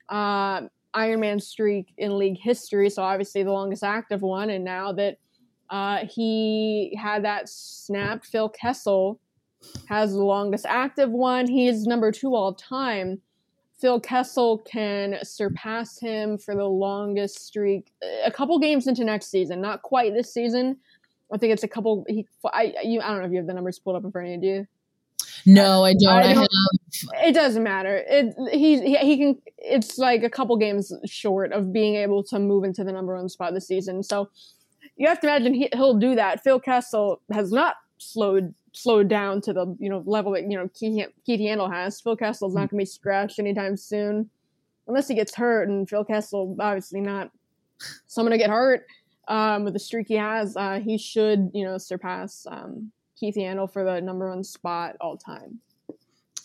uh, 0.09 0.62
Ironman 0.93 1.41
streak 1.41 1.93
in 1.97 2.17
league 2.17 2.39
history. 2.39 2.89
So, 2.89 3.03
obviously, 3.03 3.43
the 3.43 3.51
longest 3.51 3.83
active 3.83 4.21
one. 4.21 4.49
And 4.49 4.65
now 4.65 4.91
that 4.93 5.17
Uh, 5.69 6.05
he 6.05 6.97
had 6.99 7.23
that 7.23 7.47
snapped. 7.47 8.25
Phil 8.25 8.49
Kessel 8.49 9.19
has 9.88 10.13
the 10.13 10.23
longest 10.23 10.65
active 10.67 11.12
one. 11.12 11.47
He's 11.47 11.86
number 11.86 12.12
two 12.12 12.34
all 12.36 12.53
time. 12.53 13.21
Phil 13.79 13.99
Kessel 13.99 14.58
can 14.60 15.17
surpass 15.23 15.99
him 15.99 16.38
for 16.38 16.53
the 16.53 16.65
longest 16.65 17.45
streak 17.45 17.91
a 18.25 18.32
couple 18.32 18.60
games 18.60 18.88
into 18.88 19.03
next 19.03 19.27
season. 19.27 19.62
Not 19.62 19.84
quite 19.84 20.13
this 20.13 20.34
season. 20.34 20.77
I 21.32 21.38
think 21.38 21.53
it's 21.53 21.63
a 21.63 21.67
couple. 21.67 22.05
He, 22.08 22.27
I, 22.51 22.73
you, 22.84 22.99
I 23.01 23.10
don't 23.10 23.19
know 23.19 23.25
if 23.25 23.32
you 23.32 23.38
have 23.38 23.47
the 23.47 23.53
numbers 23.53 23.79
pulled 23.79 23.95
up 23.95 24.03
in 24.03 24.12
front 24.12 24.27
of 24.27 24.34
you. 24.34 24.39
Do 24.41 24.47
you? 24.47 24.67
No, 25.45 25.86
I 25.86 25.93
don't. 25.93 26.13
I, 26.13 26.34
have... 26.34 26.47
It 27.23 27.34
doesn't 27.34 27.63
matter. 27.63 28.03
It 28.08 28.34
he, 28.51 28.82
he 28.82 28.97
he 28.97 29.17
can. 29.17 29.41
It's 29.58 29.97
like 29.97 30.23
a 30.23 30.29
couple 30.29 30.58
games 30.58 30.91
short 31.05 31.53
of 31.53 31.71
being 31.71 31.95
able 31.95 32.23
to 32.25 32.39
move 32.39 32.63
into 32.63 32.84
the 32.84 32.91
number 32.91 33.15
one 33.15 33.29
spot 33.29 33.53
this 33.53 33.67
season. 33.67 34.03
So 34.03 34.29
you 34.99 35.07
have 35.07 35.19
to 35.21 35.27
imagine 35.27 35.53
he, 35.53 35.69
he'll 35.73 35.97
do 35.97 36.13
that. 36.15 36.43
Phil 36.43 36.59
Kessel 36.59 37.21
has 37.31 37.51
not 37.51 37.77
slowed 37.97 38.53
slowed 38.71 39.07
down 39.07 39.41
to 39.41 39.53
the 39.53 39.75
you 39.79 39.89
know 39.89 40.03
level 40.05 40.33
that 40.33 40.43
you 40.43 40.57
know 40.57 40.69
Keith, 40.75 41.07
Keith 41.25 41.39
Yandle 41.39 41.71
has. 41.71 41.99
Phil 41.99 42.17
Kessel's 42.17 42.53
not 42.53 42.69
going 42.69 42.69
to 42.69 42.75
be 42.77 42.85
scratched 42.85 43.39
anytime 43.39 43.77
soon, 43.77 44.29
unless 44.88 45.07
he 45.07 45.15
gets 45.15 45.33
hurt. 45.33 45.69
And 45.69 45.89
Phil 45.89 46.03
Kessel 46.03 46.55
obviously 46.59 46.99
not 46.99 47.31
someone 48.07 48.31
to 48.31 48.38
get 48.38 48.49
hurt. 48.49 48.85
Um, 49.29 49.63
with 49.63 49.73
the 49.73 49.79
streak 49.79 50.07
he 50.07 50.15
has, 50.15 50.57
uh, 50.57 50.79
he 50.79 50.97
should 50.97 51.49
you 51.53 51.63
know 51.63 51.77
surpass 51.77 52.45
um, 52.51 52.91
Keith 53.17 53.35
Yandle 53.35 53.71
for 53.71 53.85
the 53.85 54.01
number 54.01 54.29
one 54.29 54.43
spot 54.43 54.97
all 54.99 55.15
time. 55.15 55.59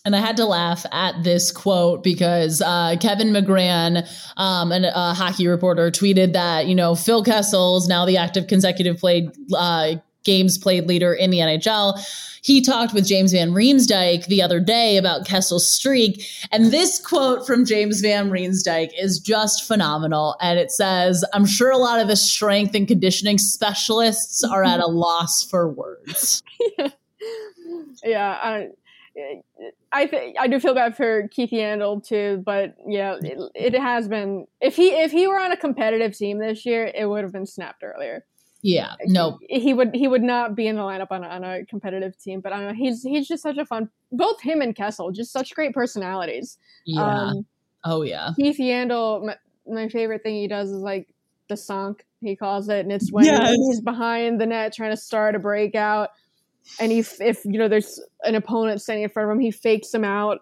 And 0.04 0.14
I 0.14 0.18
had 0.18 0.36
to 0.36 0.44
laugh 0.44 0.84
at 0.92 1.22
this 1.22 1.50
quote 1.50 2.02
because 2.02 2.60
uh, 2.60 2.96
Kevin 3.00 3.28
McGran, 3.28 4.06
um, 4.36 4.70
an, 4.70 4.84
a 4.84 5.14
hockey 5.14 5.46
reporter, 5.46 5.90
tweeted 5.90 6.34
that 6.34 6.66
you 6.66 6.74
know 6.74 6.94
Phil 6.94 7.24
Kessel 7.24 7.78
is 7.78 7.88
now 7.88 8.04
the 8.04 8.18
active 8.18 8.46
consecutive 8.46 8.98
played 8.98 9.30
uh, 9.56 9.94
games 10.24 10.58
played 10.58 10.86
leader 10.86 11.14
in 11.14 11.30
the 11.30 11.38
NHL. 11.38 11.98
He 12.42 12.60
talked 12.60 12.92
with 12.92 13.06
James 13.06 13.32
Van 13.32 13.52
Riemsdyk 13.52 14.26
the 14.26 14.42
other 14.42 14.60
day 14.60 14.98
about 14.98 15.26
Kessel's 15.26 15.66
streak. 15.66 16.26
And 16.52 16.66
this 16.66 16.98
quote 16.98 17.46
from 17.46 17.64
James 17.64 18.02
Van 18.02 18.28
Riemsdyk 18.28 18.90
is 18.98 19.18
just 19.18 19.66
phenomenal. 19.66 20.36
And 20.42 20.58
it 20.58 20.70
says, 20.70 21.24
I'm 21.32 21.46
sure 21.46 21.70
a 21.70 21.78
lot 21.78 22.00
of 22.00 22.08
the 22.08 22.16
strength 22.16 22.74
and 22.74 22.86
conditioning 22.86 23.38
specialists 23.38 24.44
are 24.44 24.62
at 24.62 24.80
a 24.80 24.86
loss 24.86 25.42
for 25.42 25.70
words. 25.70 26.42
yeah. 28.04 28.38
I, 28.42 28.68
I 29.92 30.06
th- 30.06 30.34
I 30.38 30.48
do 30.48 30.58
feel 30.58 30.74
bad 30.74 30.96
for 30.96 31.28
Keith 31.28 31.50
Yandle 31.50 32.04
too, 32.04 32.42
but 32.44 32.74
yeah, 32.86 33.16
it, 33.22 33.38
it 33.54 33.74
has 33.74 34.08
been. 34.08 34.46
If 34.60 34.76
he 34.76 34.88
if 34.88 35.12
he 35.12 35.26
were 35.28 35.38
on 35.38 35.52
a 35.52 35.56
competitive 35.56 36.16
team 36.16 36.38
this 36.38 36.66
year, 36.66 36.90
it 36.92 37.06
would 37.06 37.22
have 37.22 37.32
been 37.32 37.46
snapped 37.46 37.84
earlier. 37.84 38.24
Yeah, 38.62 38.94
no, 39.04 39.38
he, 39.48 39.60
he, 39.60 39.74
would 39.74 39.94
he 39.94 40.08
would 40.08 40.22
not 40.22 40.56
be 40.56 40.66
in 40.66 40.76
the 40.76 40.82
lineup 40.82 41.08
on 41.10 41.22
a, 41.22 41.28
on 41.28 41.44
a 41.44 41.66
competitive 41.66 42.18
team. 42.18 42.40
But 42.40 42.54
I 42.54 42.56
don't 42.56 42.68
know, 42.68 42.74
he's 42.74 43.02
he's 43.02 43.28
just 43.28 43.42
such 43.42 43.58
a 43.58 43.66
fun. 43.66 43.90
Both 44.10 44.40
him 44.40 44.62
and 44.62 44.74
Kessel, 44.74 45.12
just 45.12 45.32
such 45.32 45.54
great 45.54 45.74
personalities. 45.74 46.56
Yeah. 46.86 47.04
Um, 47.04 47.46
oh 47.84 48.02
yeah. 48.02 48.30
Keith 48.36 48.56
Yandle, 48.58 49.26
my, 49.26 49.36
my, 49.70 49.88
favorite 49.90 50.22
thing 50.22 50.36
he 50.36 50.48
does 50.48 50.70
is 50.70 50.80
like 50.80 51.08
the 51.48 51.58
sunk 51.58 52.06
he 52.22 52.36
calls 52.36 52.70
it, 52.70 52.80
and 52.80 52.90
it's 52.90 53.12
when 53.12 53.26
yes. 53.26 53.50
he's 53.50 53.82
behind 53.82 54.40
the 54.40 54.46
net 54.46 54.72
trying 54.72 54.92
to 54.92 54.96
start 54.96 55.34
a 55.34 55.38
breakout, 55.38 56.10
and 56.78 56.90
he 56.90 57.00
if 57.20 57.44
you 57.44 57.58
know 57.58 57.68
there's 57.68 58.00
an 58.22 58.34
opponent 58.34 58.80
standing 58.80 59.04
in 59.04 59.10
front 59.10 59.30
of 59.30 59.36
him, 59.36 59.40
he 59.40 59.50
fakes 59.50 59.92
him 59.92 60.04
out, 60.04 60.40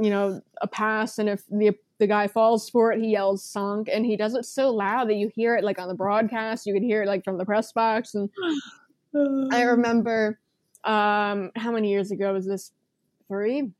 you 0.00 0.10
know, 0.10 0.40
a 0.60 0.66
pass, 0.66 1.18
and 1.18 1.28
if 1.28 1.42
the 1.48 1.72
the 1.98 2.06
guy 2.06 2.26
falls 2.26 2.68
for 2.70 2.92
it, 2.92 3.00
he 3.00 3.10
yells 3.10 3.44
sunk, 3.44 3.88
and 3.92 4.06
he 4.06 4.16
does 4.16 4.34
it 4.34 4.46
so 4.46 4.70
loud 4.70 5.08
that 5.08 5.16
you 5.16 5.30
hear 5.34 5.54
it 5.56 5.64
like 5.64 5.78
on 5.78 5.88
the 5.88 5.94
broadcast. 5.94 6.66
You 6.66 6.74
can 6.74 6.82
hear 6.82 7.02
it 7.02 7.06
like 7.06 7.24
from 7.24 7.36
the 7.36 7.44
press 7.44 7.72
box. 7.72 8.14
And 8.14 8.30
I 9.52 9.62
remember 9.62 10.38
um 10.84 11.50
how 11.56 11.70
many 11.70 11.90
years 11.90 12.10
ago 12.10 12.32
was 12.32 12.46
this? 12.46 12.72
Three? 13.28 13.70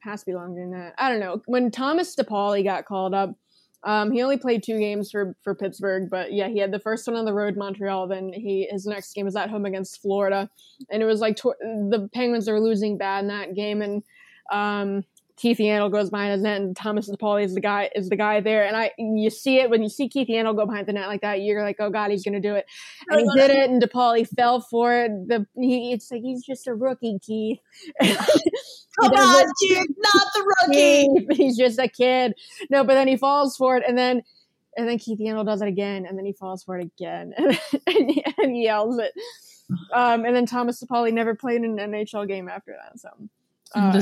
Has 0.00 0.20
to 0.20 0.26
be 0.26 0.34
longer 0.34 0.60
than 0.60 0.70
that. 0.72 0.94
I 0.98 1.10
don't 1.10 1.20
know. 1.20 1.42
When 1.46 1.70
Thomas 1.70 2.14
Di 2.14 2.22
Pauli 2.22 2.62
got 2.62 2.84
called 2.84 3.14
up, 3.14 3.34
um, 3.84 4.12
he 4.12 4.22
only 4.22 4.36
played 4.36 4.62
two 4.62 4.78
games 4.78 5.10
for 5.10 5.34
for 5.42 5.54
Pittsburgh, 5.54 6.08
but 6.10 6.32
yeah, 6.32 6.48
he 6.48 6.58
had 6.58 6.72
the 6.72 6.78
first 6.78 7.06
one 7.06 7.16
on 7.16 7.24
the 7.24 7.32
road, 7.32 7.56
Montreal. 7.56 8.06
Then 8.08 8.32
he 8.32 8.68
his 8.70 8.86
next 8.86 9.14
game 9.14 9.24
was 9.24 9.36
at 9.36 9.50
home 9.50 9.64
against 9.64 10.02
Florida, 10.02 10.50
and 10.90 11.02
it 11.02 11.06
was 11.06 11.20
like 11.20 11.36
to- 11.36 11.54
the 11.60 12.08
Penguins 12.12 12.48
are 12.48 12.60
losing 12.60 12.98
bad 12.98 13.24
in 13.24 13.28
that 13.28 13.54
game, 13.54 13.80
and 13.80 14.02
um, 14.52 15.04
Keith 15.40 15.56
Yandle 15.56 15.90
goes 15.90 16.10
behind 16.10 16.32
his 16.32 16.42
net 16.42 16.60
and 16.60 16.76
Thomas 16.76 17.06
Di 17.06 17.16
Pauli 17.16 17.44
is 17.44 17.54
the 17.54 17.62
guy 17.62 17.88
is 17.94 18.10
the 18.10 18.16
guy 18.16 18.40
there. 18.40 18.66
And 18.66 18.76
I 18.76 18.92
you 18.98 19.30
see 19.30 19.58
it 19.58 19.70
when 19.70 19.82
you 19.82 19.88
see 19.88 20.06
Keith 20.06 20.28
Yandle 20.28 20.54
go 20.54 20.66
behind 20.66 20.86
the 20.86 20.92
net 20.92 21.08
like 21.08 21.22
that, 21.22 21.40
you're 21.40 21.62
like, 21.62 21.76
oh 21.80 21.88
god, 21.88 22.10
he's 22.10 22.22
gonna 22.22 22.40
do 22.40 22.56
it. 22.56 22.66
And 23.08 23.20
he 23.20 23.40
did 23.40 23.50
it, 23.50 23.70
and 23.70 23.80
Di 23.80 23.86
Pauli 23.86 24.24
fell 24.24 24.60
for 24.60 24.94
it. 24.94 25.10
The 25.28 25.46
he, 25.58 25.92
it's 25.92 26.10
like 26.10 26.20
he's 26.20 26.44
just 26.44 26.66
a 26.66 26.74
rookie, 26.74 27.18
Keith. 27.22 27.58
Come 28.02 29.12
on, 29.12 29.46
Keith, 29.62 29.86
not 29.96 30.26
the 30.34 30.54
rookie. 30.60 31.08
he's 31.34 31.56
just 31.56 31.78
a 31.78 31.88
kid. 31.88 32.34
No, 32.68 32.84
but 32.84 32.94
then 32.94 33.08
he 33.08 33.16
falls 33.16 33.56
for 33.56 33.78
it, 33.78 33.84
and 33.88 33.96
then 33.96 34.22
and 34.76 34.86
then 34.86 34.98
Keith 34.98 35.20
Yandle 35.20 35.46
does 35.46 35.62
it 35.62 35.68
again, 35.68 36.04
and 36.04 36.18
then 36.18 36.26
he 36.26 36.34
falls 36.34 36.64
for 36.64 36.78
it 36.78 36.84
again, 36.84 37.32
and, 37.38 37.58
and, 37.86 38.22
and 38.36 38.54
he 38.54 38.64
yells 38.64 38.98
it. 38.98 39.12
Um, 39.94 40.26
and 40.26 40.36
then 40.36 40.44
Thomas 40.44 40.80
Di 40.80 40.86
Pauli 40.86 41.12
never 41.12 41.34
played 41.34 41.62
an 41.62 41.78
NHL 41.78 42.28
game 42.28 42.48
after 42.48 42.72
that. 42.72 42.98
So 43.00 43.08
uh, 43.74 44.00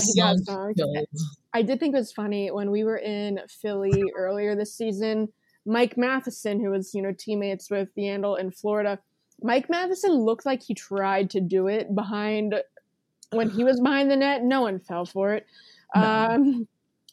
I 1.53 1.63
did 1.63 1.81
think 1.81 1.95
it 1.95 1.99
was 1.99 2.13
funny 2.13 2.51
when 2.51 2.71
we 2.71 2.85
were 2.85 2.99
in 2.99 3.41
Philly 3.49 4.03
earlier 4.17 4.57
this 4.57 4.75
season. 4.75 5.29
Mike 5.67 5.99
Matheson, 5.99 6.61
who 6.61 6.71
was 6.71 6.95
you 6.95 7.03
know 7.03 7.13
teammates 7.13 7.71
with 7.71 7.95
Yandle 7.97 8.39
in 8.39 8.51
Florida, 8.51 8.99
Mike 9.43 9.69
Matheson 9.69 10.13
looked 10.13 10.47
like 10.47 10.63
he 10.63 10.75
tried 10.75 11.31
to 11.31 11.41
do 11.41 11.69
it 11.69 11.95
behind 11.95 12.55
when 13.31 13.51
he 13.51 13.65
was 13.65 13.81
behind 13.81 14.11
the 14.11 14.17
net. 14.17 14.43
No 14.43 14.63
one 14.63 14.81
fell 14.81 15.05
for 15.05 15.35
it. 15.35 15.47
No. 15.95 16.03
Um, 16.03 16.69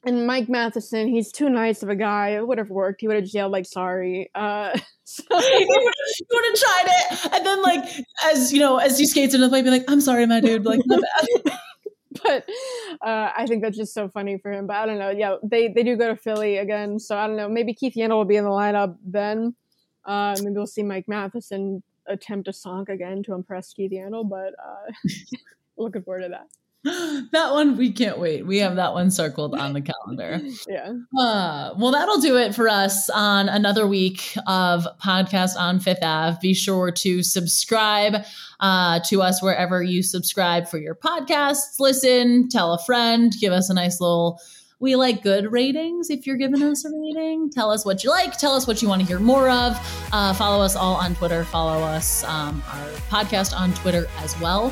and 0.06 0.28
Mike 0.28 0.48
Matheson, 0.48 1.08
he's 1.08 1.32
too 1.32 1.50
nice 1.50 1.82
of 1.82 1.90
a 1.90 1.96
guy. 1.96 2.30
It 2.30 2.48
would 2.48 2.60
have 2.60 2.70
worked. 2.70 3.02
He 3.02 3.08
would 3.08 3.18
have 3.18 3.28
yelled 3.28 3.52
like 3.52 3.66
"sorry." 3.66 4.30
Uh, 4.36 4.78
so 5.04 5.24
he 5.30 5.68
would 6.32 6.46
have 6.46 6.60
tried 6.60 6.86
it, 6.88 7.34
and 7.34 7.46
then 7.46 7.62
like 7.62 7.84
as 8.26 8.54
you 8.54 8.60
know, 8.60 8.78
as 8.78 8.98
he 8.98 9.06
skates 9.06 9.34
into 9.34 9.46
the 9.46 9.50
play, 9.50 9.62
be 9.62 9.70
like, 9.70 9.86
"I'm 9.90 10.02
sorry, 10.02 10.26
my 10.26 10.40
dude." 10.40 10.66
Like. 10.66 10.80
but 12.26 12.46
uh, 13.02 13.32
I 13.38 13.46
think 13.48 13.62
that's 13.62 13.78
just 13.78 13.94
so 13.94 14.10
funny 14.10 14.38
for 14.38 14.52
him. 14.52 14.68
But 14.68 14.78
I 14.78 14.86
don't 14.86 15.00
know. 15.00 15.10
Yeah, 15.10 15.36
they 15.44 15.68
they 15.68 15.84
do 15.84 15.96
go 15.96 16.10
to 16.10 16.16
Philly 16.16 16.58
again, 16.58 17.00
so 17.00 17.18
I 17.18 17.28
don't 17.28 17.36
know. 17.36 17.50
Maybe 17.50 17.74
Keith 17.74 17.96
Yandle 17.96 18.18
will 18.18 18.26
be 18.26 18.38
in 18.38 18.44
the 18.44 18.50
lineup 18.50 18.98
then. 19.06 19.56
Uh, 20.06 20.36
maybe 20.40 20.56
we'll 20.56 20.68
see 20.68 20.84
Mike 20.84 21.08
Matheson 21.08 21.82
attempt 22.08 22.48
a 22.48 22.54
song 22.54 22.86
again 22.90 23.24
to 23.24 23.34
impress 23.34 23.74
Keith 23.74 23.92
Yandle, 23.92 24.28
but 24.30 24.54
uh, 24.64 25.10
looking 25.78 26.04
forward 26.04 26.24
to 26.24 26.30
that. 26.30 26.48
that 27.32 27.52
one 27.52 27.78
we 27.78 27.92
can't 27.92 28.20
wait. 28.20 28.46
We 28.46 28.60
have 28.60 28.76
that 28.76 28.94
one 28.94 29.10
circled 29.10 29.56
on 29.56 29.74
the 29.74 29.82
calendar. 29.82 30.40
yeah. 30.70 30.94
Uh, 31.20 31.74
well, 31.80 31.92
that'll 31.92 32.22
do 32.22 32.38
it 32.38 32.54
for 32.54 32.70
us 32.70 33.10
on 33.10 33.50
another 33.50 33.88
week 33.88 34.38
of 34.46 34.86
podcast 35.04 35.58
on 35.58 35.80
Fifth 35.80 36.04
Ave. 36.04 36.38
Be 36.44 36.54
sure 36.54 36.92
to 36.92 37.24
subscribe 37.24 38.24
uh, 38.60 39.00
to 39.08 39.24
us 39.24 39.42
wherever 39.42 39.82
you 39.82 40.04
subscribe 40.04 40.68
for 40.68 40.78
your 40.78 40.94
podcasts. 40.94 41.80
Listen, 41.80 42.50
tell 42.50 42.74
a 42.74 42.84
friend, 42.84 43.34
give 43.42 43.52
us 43.52 43.72
a 43.72 43.74
nice 43.74 44.00
little. 44.00 44.40
We 44.80 44.96
like 44.96 45.24
good 45.24 45.52
ratings. 45.52 46.12
If 46.12 46.28
you're 46.28 46.36
giving 46.36 46.62
us 46.62 46.86
a 46.86 46.90
rating, 46.92 47.50
tell 47.50 47.72
us 47.72 47.84
what 47.84 48.04
you 48.04 48.12
like. 48.12 48.38
Tell 48.38 48.54
us 48.54 48.68
what 48.68 48.84
you 48.84 48.90
want 48.90 49.02
to 49.02 49.08
hear 49.08 49.20
more 49.20 49.50
of. 49.50 49.76
Uh, 50.12 50.34
follow 50.34 50.64
us 50.64 50.76
all 50.76 50.96
on 50.96 51.16
Twitter. 51.16 51.46
Follow 51.46 51.82
us 51.82 52.24
um, 52.26 52.62
our 52.68 52.90
podcast 53.10 53.58
on 53.58 53.74
Twitter 53.74 54.08
as 54.20 54.40
well 54.40 54.72